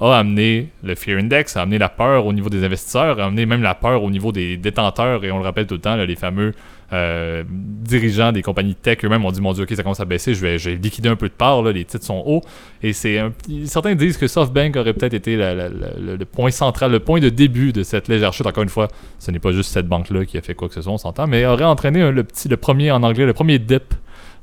[0.00, 3.44] a amené le Fear Index, a amené la peur au niveau des investisseurs, a amené
[3.44, 6.06] même la peur au niveau des détenteurs, et on le rappelle tout le temps, là,
[6.06, 6.54] les fameux
[6.92, 10.34] euh, dirigeants des compagnies tech eux-mêmes ont dit mon dieu ok ça commence à baisser
[10.34, 12.42] je vais, liquider un peu de part là, les titres sont hauts.
[12.82, 13.20] Et c'est
[13.66, 17.72] certains disent que SoftBank aurait peut-être été le, le point central le point de début
[17.72, 18.46] de cette légère chute.
[18.46, 20.74] Encore une fois ce n'est pas juste cette banque là qui a fait quoi que
[20.74, 23.58] ce soit on s'entend mais aurait entraîné le petit le premier en anglais le premier
[23.58, 23.94] dip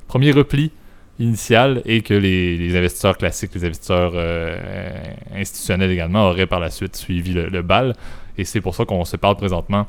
[0.07, 0.71] premier repli
[1.19, 4.55] initial et que les, les investisseurs classiques les investisseurs euh,
[5.35, 7.95] institutionnels également auraient par la suite suivi le, le bal.
[8.37, 9.87] Et c'est pour ça qu'on se parle présentement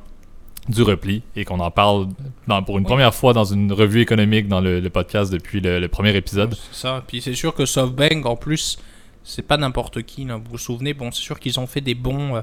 [0.69, 2.09] du repli et qu'on en parle
[2.47, 2.89] dans- pour une Oui.
[2.91, 6.55] première fois dans une revue économique dans le, le podcast depuis le, le premier épisode.
[6.73, 7.03] C'est ça.
[7.07, 8.79] Puis c'est sûr que SoftBank, en plus,
[9.25, 10.25] c'est pas n'importe qui.
[10.25, 10.37] Là.
[10.37, 12.41] Vous vous souvenez, bon, c'est sûr qu'ils ont fait des bons, euh,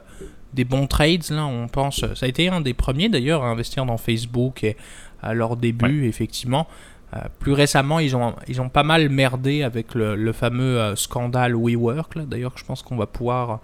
[0.53, 1.29] des bons trades.
[1.29, 1.99] Là, on pense.
[2.15, 4.75] Ça a été un des premiers d'ailleurs à investir dans Facebook et
[5.21, 6.67] à leur début, effectivement.
[7.15, 10.95] Euh, plus récemment, ils ont, ils ont pas mal merdé avec le, le fameux euh,
[10.95, 12.17] scandale WeWork.
[12.27, 13.59] D'ailleurs, je pense qu'on va pouvoir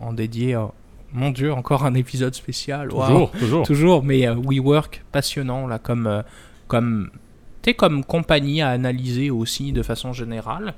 [0.00, 0.56] en dédier.
[1.12, 2.88] Mon Dieu, encore un épisode spécial.
[2.88, 3.66] Toujours, toujours.
[3.66, 6.22] Toujours, mais euh, WeWork, passionnant, là, comme, euh,
[6.68, 7.10] comme,
[7.64, 10.74] sais, comme compagnie à analyser aussi de façon générale.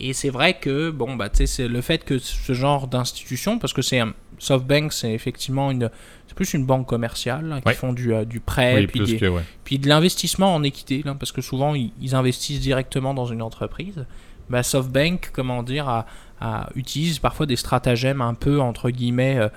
[0.00, 3.82] Et c'est vrai que, bon, bah, c'est le fait que ce genre d'institution, parce que
[3.82, 4.14] c'est un.
[4.38, 5.88] SoftBank, c'est effectivement une.
[6.26, 7.74] C'est plus une banque commerciale, là, qui Ouais.
[7.74, 9.42] font du, euh, du prêt, Oui, puis, plus des- que, ouais.
[9.62, 13.42] puis de l'investissement en équité, là, parce que souvent, ils, ils investissent directement dans une
[13.42, 14.04] entreprise.
[14.50, 16.06] Bah, SoftBank, comment dire, a-
[16.40, 19.48] a- utilise parfois des stratagèmes un peu, entre guillemets, euh,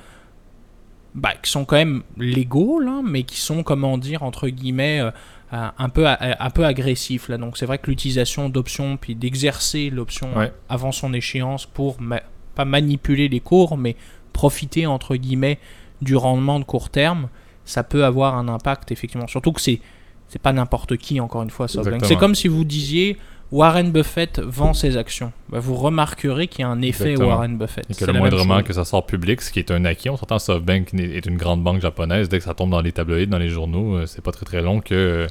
[1.14, 5.12] bah, qui sont quand même légaux, là, mais qui sont, comment dire, entre guillemets, euh,
[5.54, 7.30] euh, un, peu, un peu agressifs.
[7.30, 7.38] Là.
[7.38, 10.52] Donc c'est vrai que l'utilisation d'options, puis d'exercer l'option Ouais.
[10.70, 12.22] avant son échéance pour, ma-
[12.56, 13.96] pas manipuler les cours, mais
[14.34, 15.60] profiter, entre guillemets,
[16.02, 17.30] du rendement de court terme,
[17.64, 19.28] ça peut avoir un impact effectivement.
[19.28, 19.82] Surtout que c'est
[20.28, 21.68] c'est pas n'importe qui encore une fois.
[21.68, 22.04] SoftBank.
[22.06, 23.18] C'est comme si vous disiez
[23.52, 25.32] Warren Buffett vend ses actions.
[25.50, 27.30] Bah, vous remarquerez qu'il y a un effet Exactement.
[27.36, 27.86] Warren Buffett.
[27.90, 30.40] Et que le moindrement que ça sort public, ce qui est un acquis, on s'entend
[30.40, 33.50] SoftBank est une grande banque japonaise, dès que ça tombe dans les tabloïds, dans les
[33.50, 35.28] journaux, euh, c'est pas très très long que euh,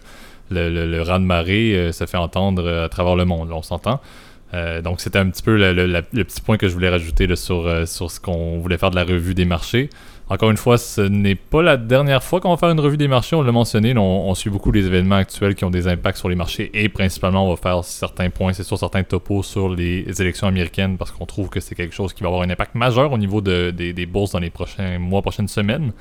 [0.50, 3.57] le, le, le raz de marée euh, se fait entendre à travers le monde, là,
[3.57, 4.00] on s'entend.
[4.53, 7.35] Euh, donc c'était un petit peu le, le- petit point que je voulais rajouter là,
[7.35, 9.90] sur, euh, sur ce qu'on voulait faire de la revue des marchés.
[10.30, 13.08] Encore une fois, ce n'est pas la dernière fois qu'on va faire une revue des
[13.08, 16.30] marchés, on l'a mentionné, on, suit beaucoup les événements actuels qui ont des impacts sur
[16.30, 20.06] les marchés et principalement on va faire certains points, c'est sur certains topos sur les
[20.22, 23.12] élections américaines parce qu'on trouve que c'est quelque chose qui va avoir un impact majeur
[23.12, 25.92] au niveau de- des, bourses dans les prochains mois, prochaines semaines.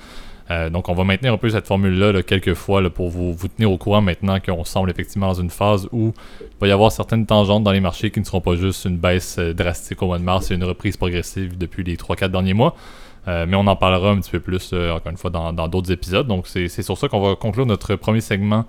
[0.52, 3.48] Euh, donc on va maintenir un peu cette formule-là là, quelques fois pour vous, vous
[3.50, 6.94] tenir au courant maintenant qu'on semble effectivement dans une phase où il va y avoir
[6.94, 10.18] certaines tangentes dans les marchés qui ne seront pas juste une baisse drastique au mois
[10.18, 12.76] de mars et une reprise progressive depuis les 3-4 derniers mois.
[13.28, 15.92] Euh, mais on en parlera un petit peu plus, euh, encore une fois, dans d'autres
[15.92, 16.28] épisodes.
[16.28, 18.66] Donc, c'est sur ça qu'on va conclure notre premier segment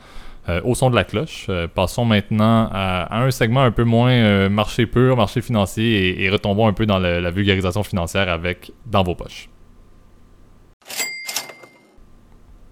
[0.49, 1.51] euh, au son de la cloche.
[1.75, 6.69] Passons maintenant à, un segment un peu moins marché pur, marché financier, et, et retombons
[6.69, 9.49] un peu dans la vulgarisation financière avec Dans vos poches.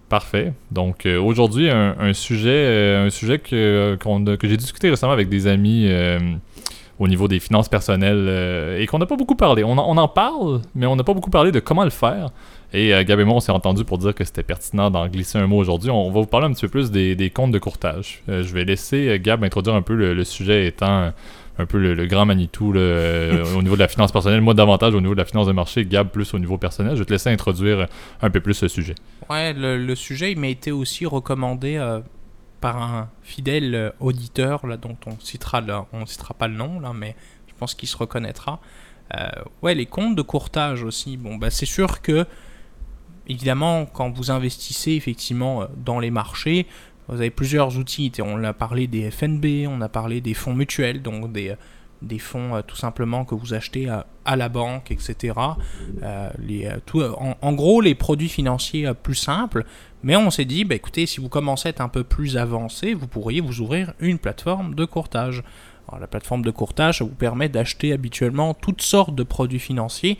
[0.08, 0.52] Parfait.
[0.70, 5.90] Donc aujourd'hui, un, sujet, un sujet que, que j'ai discuté récemment avec des amis
[7.02, 9.64] au niveau des finances personnelles euh, et qu'on n'a pas beaucoup parlé.
[9.64, 12.28] On en, parle, mais on n'a pas beaucoup parlé de comment le faire.
[12.72, 15.38] Et euh, Gab et moi, on s'est entendu pour dire que c'était pertinent d'en glisser
[15.38, 15.90] un mot aujourd'hui.
[15.90, 18.22] On, va vous parler un petit peu plus des, comptes de courtage.
[18.28, 21.12] Euh, je vais laisser Gab introduire un peu le, sujet étant
[21.58, 24.40] un peu le, grand Manitou au niveau de la finance personnelle.
[24.40, 26.94] Moi, davantage au niveau de la finance de marché, Gab plus au niveau personnel.
[26.94, 27.88] Je vais te laisser introduire
[28.22, 28.94] un peu plus ce sujet.
[29.28, 31.78] Ouais, le, le sujet il m'a été aussi recommandé
[32.62, 36.80] par un fidèle euh, auditeur là, dont on citera le- on citera pas le nom
[36.80, 37.14] là, mais
[37.48, 38.60] je pense qu'il se reconnaîtra.
[39.14, 39.28] Euh,
[39.60, 41.18] ouais, les comptes de courtage aussi.
[41.18, 42.24] Bon, bah c'est sûr que
[43.28, 46.66] évidemment quand vous investissez effectivement euh, dans les marchés,
[47.08, 48.10] vous avez plusieurs outils.
[48.24, 51.54] On a parlé des FNB, on a parlé des fonds mutuels, donc des
[52.00, 55.34] des fonds tout simplement que vous achetez à, à la banque, etc.
[56.40, 59.64] Les, tout, en, gros, les produits financiers plus simples.
[60.02, 62.92] Mais on s'est dit, bah, écoutez, si vous commencez à être un peu plus avancé,
[62.94, 65.42] vous pourriez vous ouvrir une plateforme de courtage.
[65.88, 70.18] Alors, la plateforme de courtage ça vous permet d'acheter habituellement toutes sortes de produits financiers.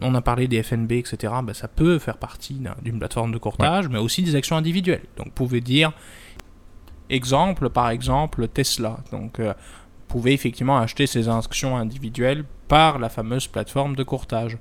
[0.00, 1.32] On a parlé des FNB, etc.
[1.42, 5.04] Bah, ça peut faire partie d'un- d'une plateforme de courtage, mais aussi des actions individuelles.
[5.18, 5.92] Donc, vous pouvez dire,
[7.10, 8.98] exemple, par exemple, Tesla.
[9.10, 14.56] Donc, euh, vous pouvez effectivement acheter ces actions individuelles par la fameuse plateforme de courtage.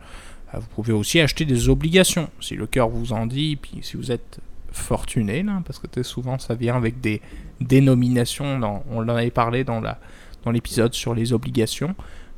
[0.53, 3.97] Euh, Vous pouvez aussi acheter des obligations, si le cœur vous en dit, puis si
[3.97, 4.39] vous êtes
[4.71, 7.21] fortuné, là, parce que souvent ça vient avec des
[7.59, 9.97] dénominations, dans- on en avait parlé dans la
[10.43, 11.93] dans l'épisode sur les obligations,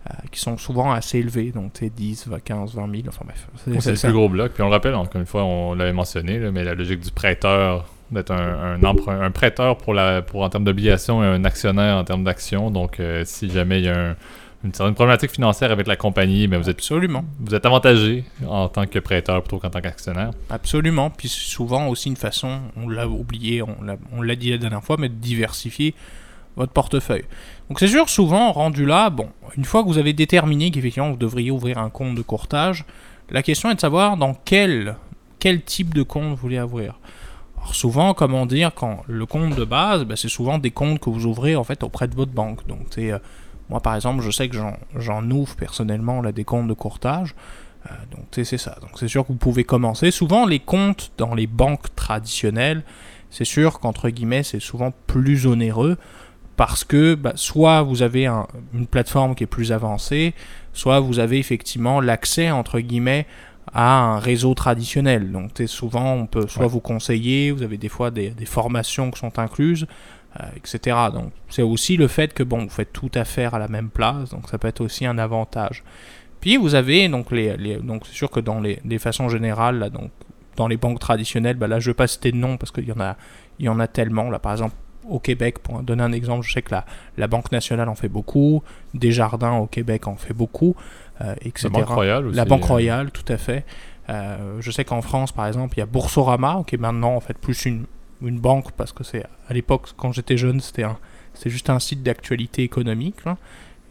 [0.10, 3.48] euh, qui sont souvent assez élevées, donc c'est 10, 20, 15, 20 000, enfin bref.
[3.80, 4.52] C'est le plus gros bloc.
[4.52, 7.12] Puis on le rappelle, encore une fois, on l'avait mentionné, là, mais la logique du
[7.12, 11.46] prêteur, d'être un, un, emprunt- un prêteur pour, la, pour en termes d'obligation et un
[11.46, 12.70] actionnaire en termes d'action.
[12.72, 14.16] Donc, euh, si jamais il y a un-
[14.64, 17.26] une certaine problématique financière avec la compagnie, ben vous, êtes, Absolument.
[17.40, 20.32] vous êtes avantagé en tant que prêteur plutôt qu'en tant qu'actionnaire.
[20.50, 21.10] Absolument.
[21.10, 25.10] Puis souvent aussi une façon, on l'a oublié, on l'a, dit la dernière fois, mais
[25.10, 25.94] de diversifier
[26.56, 27.26] votre portefeuille.
[27.68, 31.18] Donc c'est sûr, souvent, rendu là, bon, une fois que vous avez déterminé qu'effectivement vous
[31.18, 32.86] devriez ouvrir un compte de courtage,
[33.30, 34.96] la question est de savoir dans quel,
[35.40, 37.00] quel type de compte vous voulez ouvrir.
[37.58, 41.10] Alors souvent, comment dire, quand le compte de base, bah, c'est souvent des comptes que
[41.10, 42.66] vous ouvrez en fait auprès de votre banque.
[42.68, 43.20] Donc c'est, euh,
[43.74, 44.56] moi par exemple, je sais que
[44.96, 47.34] j'en, ouvre personnellement là, des comptes de courtage.
[47.88, 48.78] Euh, donc c'est ça.
[48.82, 50.12] Donc c'est sûr que vous pouvez commencer.
[50.12, 52.84] Souvent les comptes dans les banques traditionnelles,
[53.32, 55.98] c'est sûr qu'entre guillemets c'est souvent plus onéreux
[56.56, 60.36] parce que bah, soit vous avez un- une plateforme qui est plus avancée,
[60.72, 63.26] soit vous avez effectivement l'accès entre guillemets
[63.74, 65.32] à un réseau traditionnel.
[65.32, 66.70] Donc souvent on peut soit Ouais.
[66.70, 69.88] vous conseiller, vous avez des fois des, des formations qui sont incluses.
[70.40, 70.98] Euh, etc.
[71.14, 73.90] Donc c'est aussi le fait que bon, vous faites tout à faire à la même
[73.90, 75.84] place, donc ça peut être aussi un avantage.
[76.42, 79.80] Puis vous avez donc les, les- donc c'est sûr que dans les, les façons générales
[79.80, 80.12] là, donc
[80.56, 82.92] dans les banques traditionnelles, bah là je vais pas citer de nom parce qu'il y
[82.92, 83.16] en a
[83.60, 84.76] il y en a tellement là par exemple
[85.08, 86.86] au Québec pour donner un exemple, je sais que la,
[87.18, 90.76] la Banque nationale en fait beaucoup, Desjardins au Québec en fait beaucoup,
[91.22, 91.64] euh, etc.
[91.66, 92.38] La Banque Royale aussi.
[92.38, 93.66] La Banque euh, Royale, tout à fait.
[94.10, 97.20] Euh, je sais qu'en France, par exemple, il y a Boursorama, qui est maintenant en
[97.20, 97.86] fait plus une,
[98.24, 100.86] une banque, parce que c'est à l'époque, quand j'étais jeune, c'était
[101.46, 103.26] juste un site d'actualité économique.
[103.26, 103.38] là.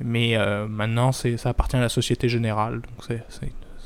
[0.00, 3.22] Mais euh, maintenant, c'est, ça appartient à la Société Générale, donc c'est,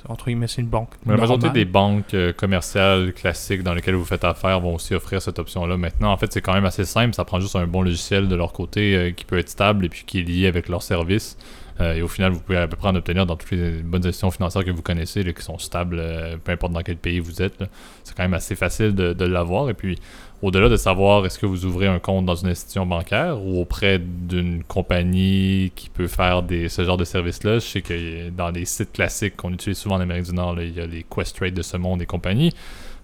[0.09, 0.91] entre guillemets, c'est une banque.
[1.05, 4.95] Mais la majorité des banques euh, commerciales classiques dans lesquelles vous faites affaire vont aussi
[4.95, 5.77] offrir cette option-là.
[5.77, 7.15] Maintenant, en fait, c'est quand même assez simple.
[7.15, 9.89] Ça prend juste un bon logiciel de leur côté euh, qui peut être stable et
[9.89, 11.37] puis qui est lié avec leur service.
[11.81, 14.07] Euh, et au final, vous pouvez à peu près en obtenir dans toutes les bonnes
[14.07, 17.19] institutions financières que vous connaissez, là, qui sont stables, euh, peu importe dans quel pays
[17.21, 17.65] vous êtes.
[18.05, 19.69] C'est quand même assez facile de, l'avoir.
[19.69, 19.99] Et puis,
[20.43, 23.99] au-delà de savoir est-ce que vous ouvrez un compte dans une institution bancaire ou auprès
[23.99, 28.93] d'une compagnie qui peut faire ce genre de service-là, je sais que dans les sites
[28.93, 31.77] classiques qu'on utilise souvent en Amérique du Nord, il y a les Questrade de ce
[31.77, 32.53] monde et compagnie.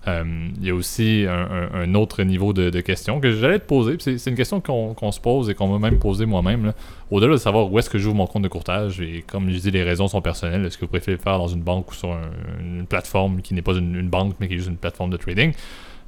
[0.08, 0.24] Euh,
[0.60, 3.66] il y a aussi un, un- un autre niveau de, de questions que j'allais te
[3.66, 3.96] poser.
[4.00, 6.66] C'est une question qu'on se pose et qu'on m'a même posé moi-même.
[6.66, 6.74] là.
[7.12, 9.70] Au-delà de savoir où est-ce que j'ouvre mon compte de courtage, et comme je dis,
[9.70, 10.64] les raisons sont personnelles.
[10.64, 12.20] Est-ce que vous préférez le faire dans une banque ou sur un-
[12.60, 15.16] une plateforme qui n'est pas une, une banque, mais qui est juste une plateforme de
[15.16, 15.52] trading?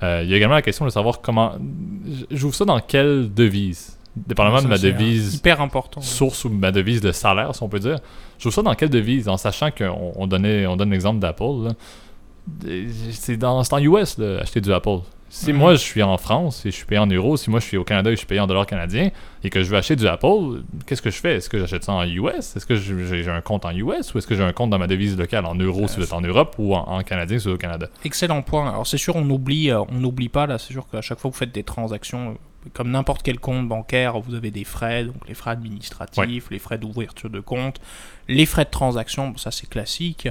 [0.02, 1.52] Euh, Il y a également la question de savoir comment.
[2.32, 3.96] J'ouvre ça dans quelle devise?
[4.16, 6.00] Dépendamment Ça, de ma euh, devise Hyper important.
[6.00, 7.98] source ou ma devise de salaire, si on peut dire.
[8.38, 11.70] Je trouve ça dans quelle devise, en sachant qu'on on donnait, on donne l'exemple d'Apple.
[13.12, 14.98] C'est dans, en US, là, acheter du Apple.
[15.30, 15.58] Si Mhm.
[15.58, 17.76] moi je suis en France et je suis payé en euros, si moi je suis
[17.76, 19.10] au Canada et je suis payé en dollars canadiens
[19.42, 21.36] et que je veux acheter du Apple, qu'est-ce que je fais?
[21.36, 24.28] Est-ce que j'achète ça en US Est-ce que j'ai un compte en US ou est-ce
[24.28, 26.54] que j'ai un compte dans ma devise locale en euros si vous êtes en Europe
[26.58, 27.88] ou en, en canadien si vous êtes au Canada?
[28.04, 28.68] Excellent point.
[28.68, 30.58] Alors c'est sûr, on oublie, euh, on n'oublie pas là.
[30.58, 33.66] C'est sûr qu'à chaque fois que vous faites des transactions, euh, comme n'importe quel compte
[33.66, 37.80] bancaire, vous avez des frais, donc les frais administratifs, les frais d'ouverture de compte,
[38.28, 40.28] les frais de transaction, bon, ça c'est classique,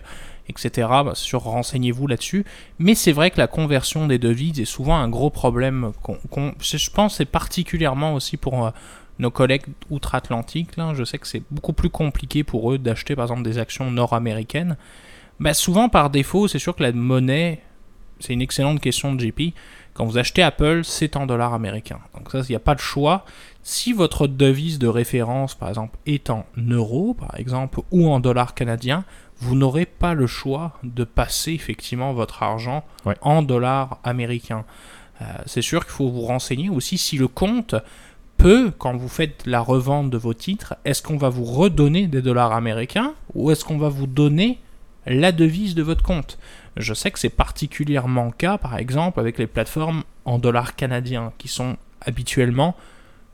[0.47, 0.87] etc.
[1.05, 2.45] Bah, sûr, renseignez-vous là-dessus.
[2.79, 5.91] Mais c'est vrai que la conversion des devises est souvent un gros problème.
[6.01, 8.71] qu'on- je pense c'est particulièrement aussi pour euh,
[9.19, 10.69] nos collègues outre-Atlantique.
[10.93, 14.77] Je sais que c'est beaucoup plus compliqué pour eux d'acheter par exemple des actions nord-américaines.
[15.39, 17.61] Bah, souvent par défaut, c'est sûr que la monnaie,
[18.19, 19.53] c'est une excellente question de JP.
[19.93, 21.99] Quand vous achetez Apple, c'est en dollars américains.
[22.15, 23.25] Donc ça, il n'y a pas de choix.
[23.61, 28.55] Si votre devise de référence, par exemple, est en euros, par exemple, ou en dollars
[28.55, 29.05] canadiens,
[29.43, 33.15] vous n'aurez pas le choix de passer effectivement votre argent Ouais.
[33.21, 34.63] en dollars américains.
[35.21, 37.75] Euh, c'est sûr qu'il faut vous renseigner aussi si le compte
[38.37, 42.21] peut, quand vous faites la revente de vos titres, est-ce qu'on va vous redonner des
[42.21, 44.59] dollars américains ou est-ce qu'on va vous donner
[45.05, 46.39] la devise de votre compte?
[46.77, 51.33] Je sais que c'est particulièrement le cas, par exemple, avec les plateformes en dollars canadiens
[51.37, 52.75] qui sont habituellement,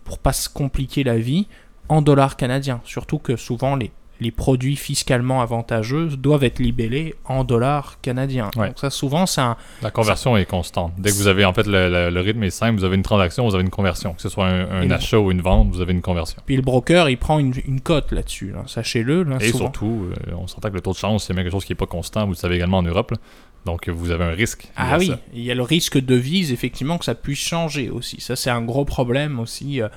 [0.04, 1.48] pour pas se compliquer la vie,
[1.88, 2.82] en dollars canadiens.
[2.84, 3.91] Surtout que souvent les,
[4.22, 8.52] les produits fiscalement avantageux doivent être libellés en dollars canadiens.
[8.58, 8.68] Ouais.
[8.68, 10.94] Donc ça, souvent, c'est un, La conversion est constante.
[10.98, 13.04] Dès que vous avez, en fait, le, le- le rythme est simple, vous avez une
[13.04, 14.14] transaction, vous avez une conversion.
[14.14, 16.42] Que ce soit un, un Et le- achat ou une vente, vous avez une conversion.
[16.46, 18.52] Puis le broker, il prend une, une cote là-dessus.
[18.52, 18.64] là.
[18.68, 19.24] Sachez-le.
[19.24, 19.66] là, Et souvent.
[19.66, 21.78] surtout, euh, on s'entend que le taux de change, c'est même quelque chose qui n'est
[21.78, 23.12] pas constant, vous le savez également en Europe.
[23.12, 23.18] là.
[23.66, 24.70] Donc, vous avez un risque.
[24.78, 25.20] Ah oui, ça.
[25.34, 28.20] il y a le risque de vise, effectivement, que ça puisse changer aussi.
[28.22, 29.90] Ça, c'est un gros problème aussi euh,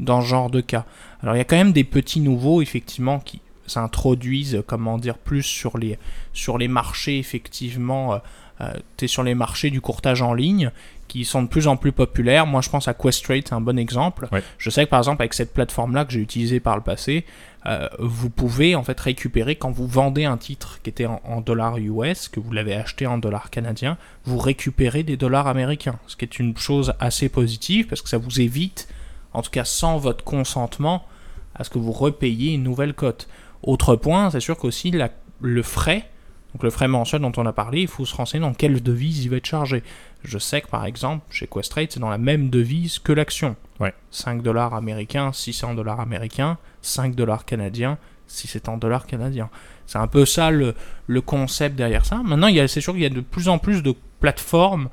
[0.00, 0.84] dans ce genre de cas.
[1.22, 5.42] Alors, il y a quand même des petits nouveaux, effectivement, qui s'introduisent, comment dire, plus
[5.42, 5.98] sur les,
[6.32, 8.18] sur les marchés, effectivement, euh,
[8.60, 10.70] euh, t'es sur les marchés du courtage en ligne,
[11.08, 12.46] qui sont de plus en plus populaires.
[12.46, 14.28] Moi, je pense à Questrade, c'est un bon exemple.
[14.32, 14.42] Ouais.
[14.58, 17.24] Je sais que, par exemple, avec cette plateforme-là que j'ai utilisée par le passé,
[17.66, 21.40] euh, vous pouvez en fait récupérer quand vous vendez un titre qui était en, en
[21.40, 26.16] dollars US, que vous l'avez acheté en dollars canadiens, vous récupérez des dollars américains, ce
[26.16, 28.88] qui est une chose assez positive parce que ça vous évite,
[29.32, 31.06] en tout cas sans votre consentement,
[31.54, 33.28] à ce que vous repayiez une nouvelle cote.
[33.64, 36.08] Autre point, c'est sûr qu'aussi la- le frais,
[36.54, 39.24] donc le frais mensuel dont on a parlé, il faut se renseigner dans quelle devise
[39.24, 39.82] il va être chargé.
[40.22, 43.56] Je sais que par exemple, chez Questrade, c'est dans la même devise que l'action.
[43.80, 43.92] Ouais.
[44.10, 49.50] 5 dollars américains, 600 dollars américains, 5 dollars canadiens, si c'est en dollars canadiens.
[49.86, 50.74] C'est un peu ça le,
[51.08, 52.22] le concept derrière ça.
[52.24, 54.88] Maintenant, c'est sûr qu'il y a de plus en plus de plateformes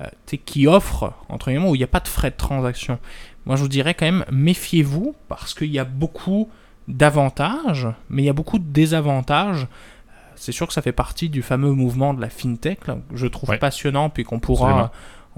[0.00, 0.06] euh,
[0.44, 2.98] qui offrent, entre guillemets, où il n'y a pas de frais de transaction.
[3.46, 6.48] Moi, je vous dirais quand même, méfiez-vous, parce qu'il y a beaucoup
[6.88, 9.66] d'avantages, mais il y a beaucoup de désavantages.
[10.34, 13.26] C'est sûr que ça fait partie du fameux mouvement de la fintech, là, que je
[13.26, 13.58] trouve Ouais.
[13.58, 14.68] passionnant, puis qu'on pourra...
[14.68, 14.90] Absolument.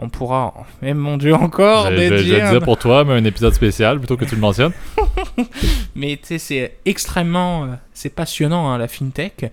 [0.02, 0.54] On pourra...
[0.82, 4.24] Eh mon Dieu, encore Je, vais dire pour toi, mais un épisode spécial plutôt que
[4.24, 4.72] tu le mentionnes.
[5.94, 7.64] Mais tu sais, c'est extrêmement.
[7.64, 9.52] euh, c'est passionnant, hein, la fintech.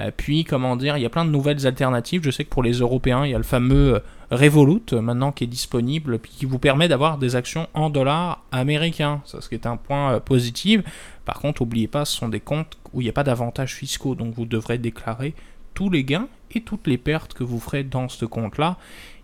[0.00, 2.22] Euh, puis, comment dire, il y a plein de nouvelles alternatives.
[2.24, 4.00] Je sais que pour les Européens, il y a le fameux euh,
[4.34, 9.22] Revolut maintenant qui est disponible, puis qui vous permet d'avoir des actions en dollars américains.
[9.24, 10.82] Ça, ce qui est un point euh, positif.
[11.24, 14.14] Par contre, n'oubliez pas, ce sont des comptes où il n'y a pas d'avantages fiscaux.
[14.14, 15.34] Donc, vous devrez déclarer
[15.74, 18.76] tous les gains et toutes les pertes que vous ferez dans ce compte-là.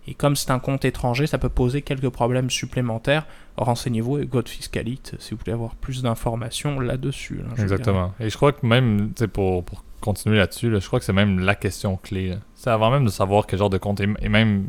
[0.07, 3.27] Et comme c'est un compte étranger, ça peut poser quelques problèmes supplémentaires.
[3.57, 7.41] Renseignez-vous avec votre fiscalite si vous voulez avoir plus d'informations là-dessus.
[7.49, 7.61] dirais.
[7.61, 8.13] Exactement.
[8.19, 11.39] Et je crois que même, pour, pour continuer là-dessus, là, je crois que c'est même
[11.39, 12.35] la question clé.
[12.55, 14.67] C'est avant même de savoir quel genre de compte, et, même,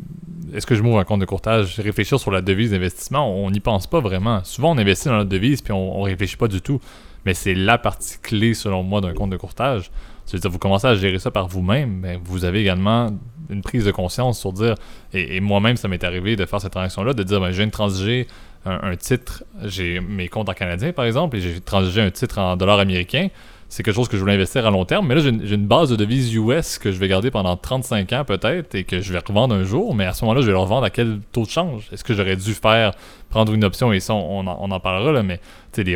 [0.53, 3.59] est-ce que je m'ouvre un compte de courtage, réfléchir sur la devise d'investissement, on n'y
[3.59, 4.43] pense pas vraiment.
[4.43, 6.79] Souvent, on investit dans la devise, puis on, on réfléchit pas du tout.
[7.25, 9.91] Mais c'est la partie clé, selon moi, d'un compte de courtage.
[10.25, 13.09] C'est-à-dire, vous commencez à gérer ça par vous-même, mais vous avez également
[13.49, 14.75] une prise de conscience sur dire,
[15.13, 17.67] et, et moi-même, ça m'est arrivé de faire cette transaction-là, de dire, ben, je viens
[17.67, 18.27] de transiger
[18.65, 22.39] un, un titre, j'ai mes comptes en canadien, par exemple, et j'ai transigé un titre
[22.39, 23.29] en dollars américains.
[23.73, 25.07] C'est quelque chose que je voulais investir à long terme.
[25.07, 28.23] Mais là, j'ai une, base de devises US que je vais garder pendant 35 ans
[28.23, 29.95] peut-être et que je vais revendre un jour.
[29.95, 31.89] Mais à ce moment-là, je vais le revendre à quel taux de change?
[31.91, 32.91] Est-ce que j'aurais dû faire
[33.31, 35.39] prendre une option et ça, on, en, parlera là, mais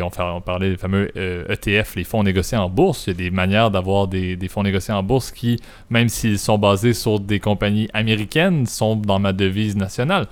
[0.02, 3.06] on, on parlait des fameux euh, ETF, les fonds négociés en bourse.
[3.06, 6.58] Il y a des manières d'avoir des, fonds négociés en bourse qui, même s'ils sont
[6.58, 10.26] basés sur des compagnies américaines, sont dans ma devise nationale.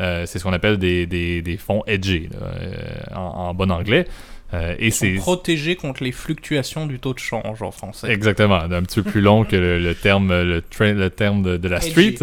[0.00, 4.06] Euh, c'est ce qu'on appelle des, fonds hedgés euh, en bon anglais.
[4.54, 8.10] Euh, et c'est protégés contre les fluctuations du taux de change en français.
[8.10, 11.68] exactement un petit peu plus long que le, le terme le, le terme de, de
[11.68, 12.18] la street.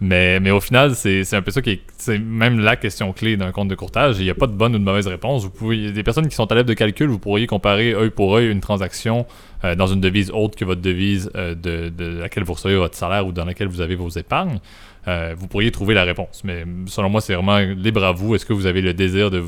[0.00, 3.36] Mais, mais au final, c'est un peu ça qui est, c'est même la question clé
[3.36, 4.16] d'un compte de courtage.
[4.18, 5.44] Il n'y a pas de bonne ou de mauvaise réponse.
[5.44, 8.34] Vous pouvez, des personnes qui sont à l'aide de calcul, vous pourriez comparer œil pour
[8.36, 9.24] œil une transaction
[9.62, 12.96] euh, dans une devise autre que votre devise euh, de, de laquelle vous recevez votre
[12.96, 14.58] salaire ou dans laquelle vous avez vos épargnes.
[15.06, 16.42] Euh, vous pourriez trouver la réponse.
[16.44, 18.34] Mais selon moi, c'est vraiment libre à vous.
[18.34, 19.42] Est-ce que vous avez le désir de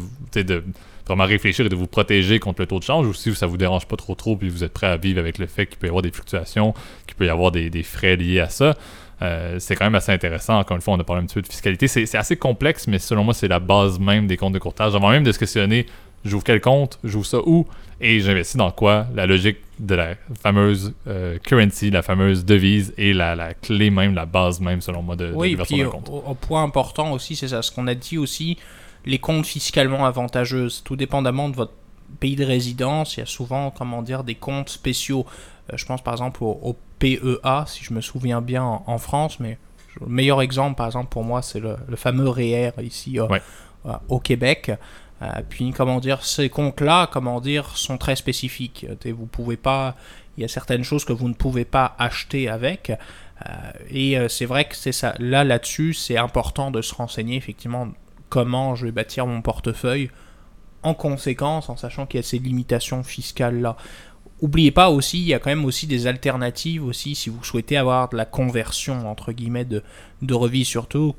[1.07, 3.57] vraiment réfléchir et de vous protéger contre le taux de change ou si ça vous
[3.57, 5.87] dérange pas trop trop puis vous êtes prêt à vivre avec le fait qu'il peut
[5.87, 6.75] y avoir des fluctuations,
[7.07, 8.75] qu'il peut y avoir des, des frais liés à ça.
[9.23, 10.59] Euh, c'est quand même assez intéressant.
[10.59, 11.89] Encore une fois, on a parlé un petit peu de fiscalité.
[11.89, 14.95] C'est assez complexe, mais selon moi, c'est la base même des comptes de courtage.
[14.95, 15.87] Avant même de se questionner,
[16.25, 17.67] j'ouvre quel compte, j'ouvre ça où,
[18.01, 23.15] et j'investis dans quoi, la logique de la fameuse euh, currency, la fameuse devise, et
[23.15, 26.13] la, la clé même, la base même, selon moi, de, de Oui, et l'ouverture puis
[26.13, 28.59] au, au point important aussi, c'est ça, ce qu'on a dit aussi,
[29.07, 31.73] les comptes fiscalement avantageux, tout dépendamment de votre
[32.21, 35.25] pays de résidence, il y a souvent, comment dire, des comptes spéciaux.
[35.73, 38.99] Euh, je pense par exemple au, au PEA, si je me souviens bien en, en
[38.99, 39.59] France, mais
[40.01, 43.43] le meilleur exemple, par exemple, pour moi, c'est le, le fameux REER ici euh, Ouais.
[43.87, 44.73] euh, au Québec.
[45.49, 48.85] Puis, comment dire, ces comptes-là, comment dire, sont très spécifiques.
[49.07, 49.95] Vous pouvez pas,
[50.37, 52.93] il y a certaines choses que vous ne pouvez pas acheter avec.
[53.89, 55.15] Et c'est vrai que c'est ça.
[55.19, 57.89] Là, là-dessus, c'est important de se renseigner effectivement
[58.29, 60.11] comment je vais bâtir mon portefeuille
[60.83, 63.77] en conséquence, en sachant qu'il y a ces limitations fiscales là.
[64.43, 67.77] Oubliez pas aussi, il y a quand même aussi des alternatives aussi si vous souhaitez
[67.79, 69.83] avoir de la conversion entre guillemets de,
[70.21, 71.17] de revis, surtout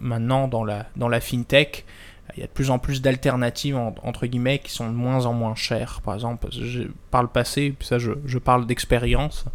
[0.00, 1.84] maintenant dans la, fintech.
[2.36, 5.26] Il y a de plus en plus d'alternatives en- entre guillemets qui sont de moins
[5.26, 6.00] en moins chères.
[6.04, 6.46] Par exemple,
[7.10, 9.46] par le passé, ça je, parle d'expérience,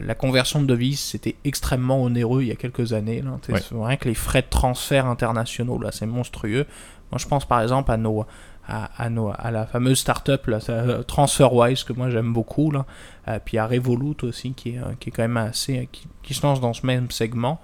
[0.00, 3.22] la conversion de devises c'était extrêmement onéreux il y a quelques années.
[3.22, 3.38] Là.
[3.48, 3.60] Ouais.
[3.70, 6.66] Rien que les frais de transfert internationaux, là, c'est monstrueux.
[7.10, 8.26] Moi je pense par exemple à nos,
[8.68, 12.84] à, à nos, à la fameuse startup là, euh, TransferWise que moi j'aime beaucoup, là.
[13.28, 16.34] Euh, puis à Revolut aussi qui est, euh, qui est quand même assez, qui, qui
[16.34, 17.60] se lance dans ce même segment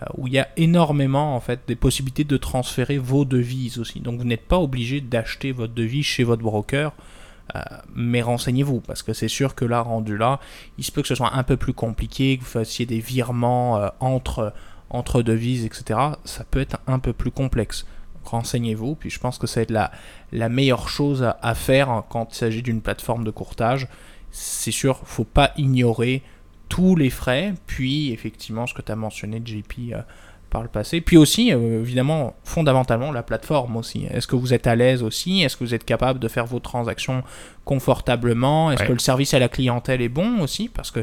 [0.00, 4.00] euh, où il y a énormément en fait des possibilités de transférer vos devises aussi.
[4.00, 6.92] Donc vous n'êtes pas obligé d'acheter votre devise chez votre broker,
[7.54, 7.60] euh,
[7.94, 10.40] mais renseignez-vous parce que c'est sûr que là rendu là,
[10.78, 13.78] il se peut que ce soit un peu plus compliqué, que vous fassiez des virements
[13.78, 14.52] euh, entre
[14.90, 15.98] entre devises, etc.
[16.24, 17.86] Ça peut être un peu plus complexe.
[18.24, 19.90] Renseignez-vous, puis je pense que c'est la,
[20.32, 23.88] la meilleure chose à, faire quand il s'agit d'une plateforme de courtage.
[24.30, 26.22] C'est sûr, faut pas ignorer
[26.68, 30.02] tous les frais, puis effectivement ce que tu as mentionné JP euh,
[30.52, 34.06] par le passé, puis aussi euh, évidemment fondamentalement la plateforme aussi.
[34.10, 35.42] Est-ce que vous êtes à l'aise aussi?
[35.42, 37.22] Est-ce que vous êtes capable de faire vos transactions
[37.64, 38.70] confortablement?
[38.70, 38.88] Est-ce Ouais.
[38.88, 40.68] que le service à la clientèle est bon aussi?
[40.68, 41.00] Parce que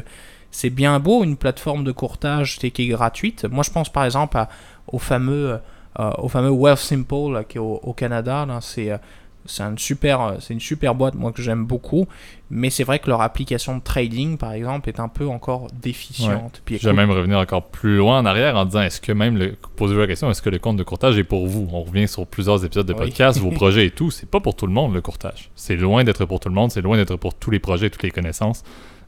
[0.50, 3.44] c'est bien beau une plateforme de courtage qui est gratuite.
[3.50, 4.48] Moi je pense par exemple à-
[4.88, 5.58] au fameux
[5.98, 8.46] euh, au fameux Wealth Simple là, qui est au, au Canada.
[8.60, 8.98] C'est euh,
[9.46, 12.06] c'est une super euh, c'est une super boîte moi que j'aime beaucoup
[12.50, 16.62] mais c'est vrai que leur application de trading par exemple est un peu encore déficiente
[16.64, 19.36] puis Je vais même revenir encore plus loin en arrière en disant est-ce que même
[19.36, 21.68] le posez-vous la question est-ce que le compte de courtage est pour vous?
[21.72, 22.98] On revient sur plusieurs épisodes de Oui.
[22.98, 25.50] podcast, vos projets et tout, c'est pas pour tout le monde le courtage.
[25.56, 28.02] C'est loin d'être pour tout le monde, c'est loin d'être pour tous les projets, toutes
[28.02, 28.62] les connaissances.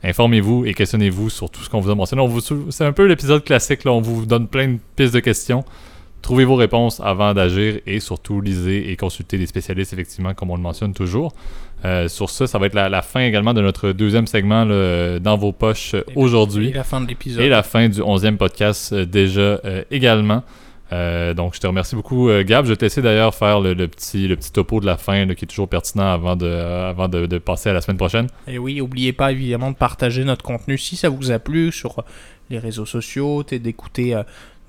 [0.04, 2.22] Informez-vous et questionnez-vous sur tout ce qu'on vous a mentionné.
[2.22, 5.14] On vous sou- c'est un peu l'épisode classique là, on vous donne plein de pistes
[5.14, 5.64] de questions.
[6.22, 10.56] Trouvez vos réponses avant d'agir et surtout lisez et consultez des spécialistes effectivement comme on
[10.56, 11.34] le mentionne toujours.
[11.84, 15.18] Euh, sur ça, ça va être la, la fin également de notre deuxième segment là,
[15.18, 16.68] dans vos poches aujourd'hui.
[16.68, 20.44] et la fin de l'épisode Et la fin du 11e podcast euh, déjà euh, également.
[20.92, 22.66] Euh, donc, je te remercie beaucoup, Gab.
[22.66, 25.24] Je vais te laisser d'ailleurs faire le, le petit, le petit topo de la fin
[25.24, 28.26] là, qui est toujours pertinent avant, de, avant de, de passer à la semaine prochaine.
[28.46, 32.04] Et oui, n'oubliez pas évidemment de partager notre contenu si ça vous a plu sur
[32.50, 34.20] les réseaux sociaux, d'écouter,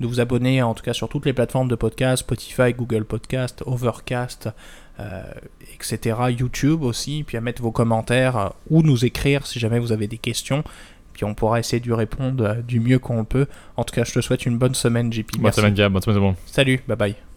[0.03, 3.63] de vous abonner en tout cas sur toutes les plateformes de podcast, Spotify, Google Podcast,
[3.65, 4.49] Overcast,
[4.99, 5.23] euh,
[5.73, 6.17] etc.
[6.37, 10.07] YouTube aussi, puis à mettre vos commentaires euh, ou nous écrire si jamais vous avez
[10.07, 10.63] des questions.
[11.13, 13.47] Puis on pourra essayer de répondre euh, du mieux qu'on peut.
[13.77, 15.33] En tout cas, je te souhaite une bonne semaine, JP.
[15.33, 15.61] Bonne Merci.
[15.61, 15.93] semaine, Gab.
[15.93, 16.35] Bonne semaine monde.
[16.45, 17.32] Salut, bye bye.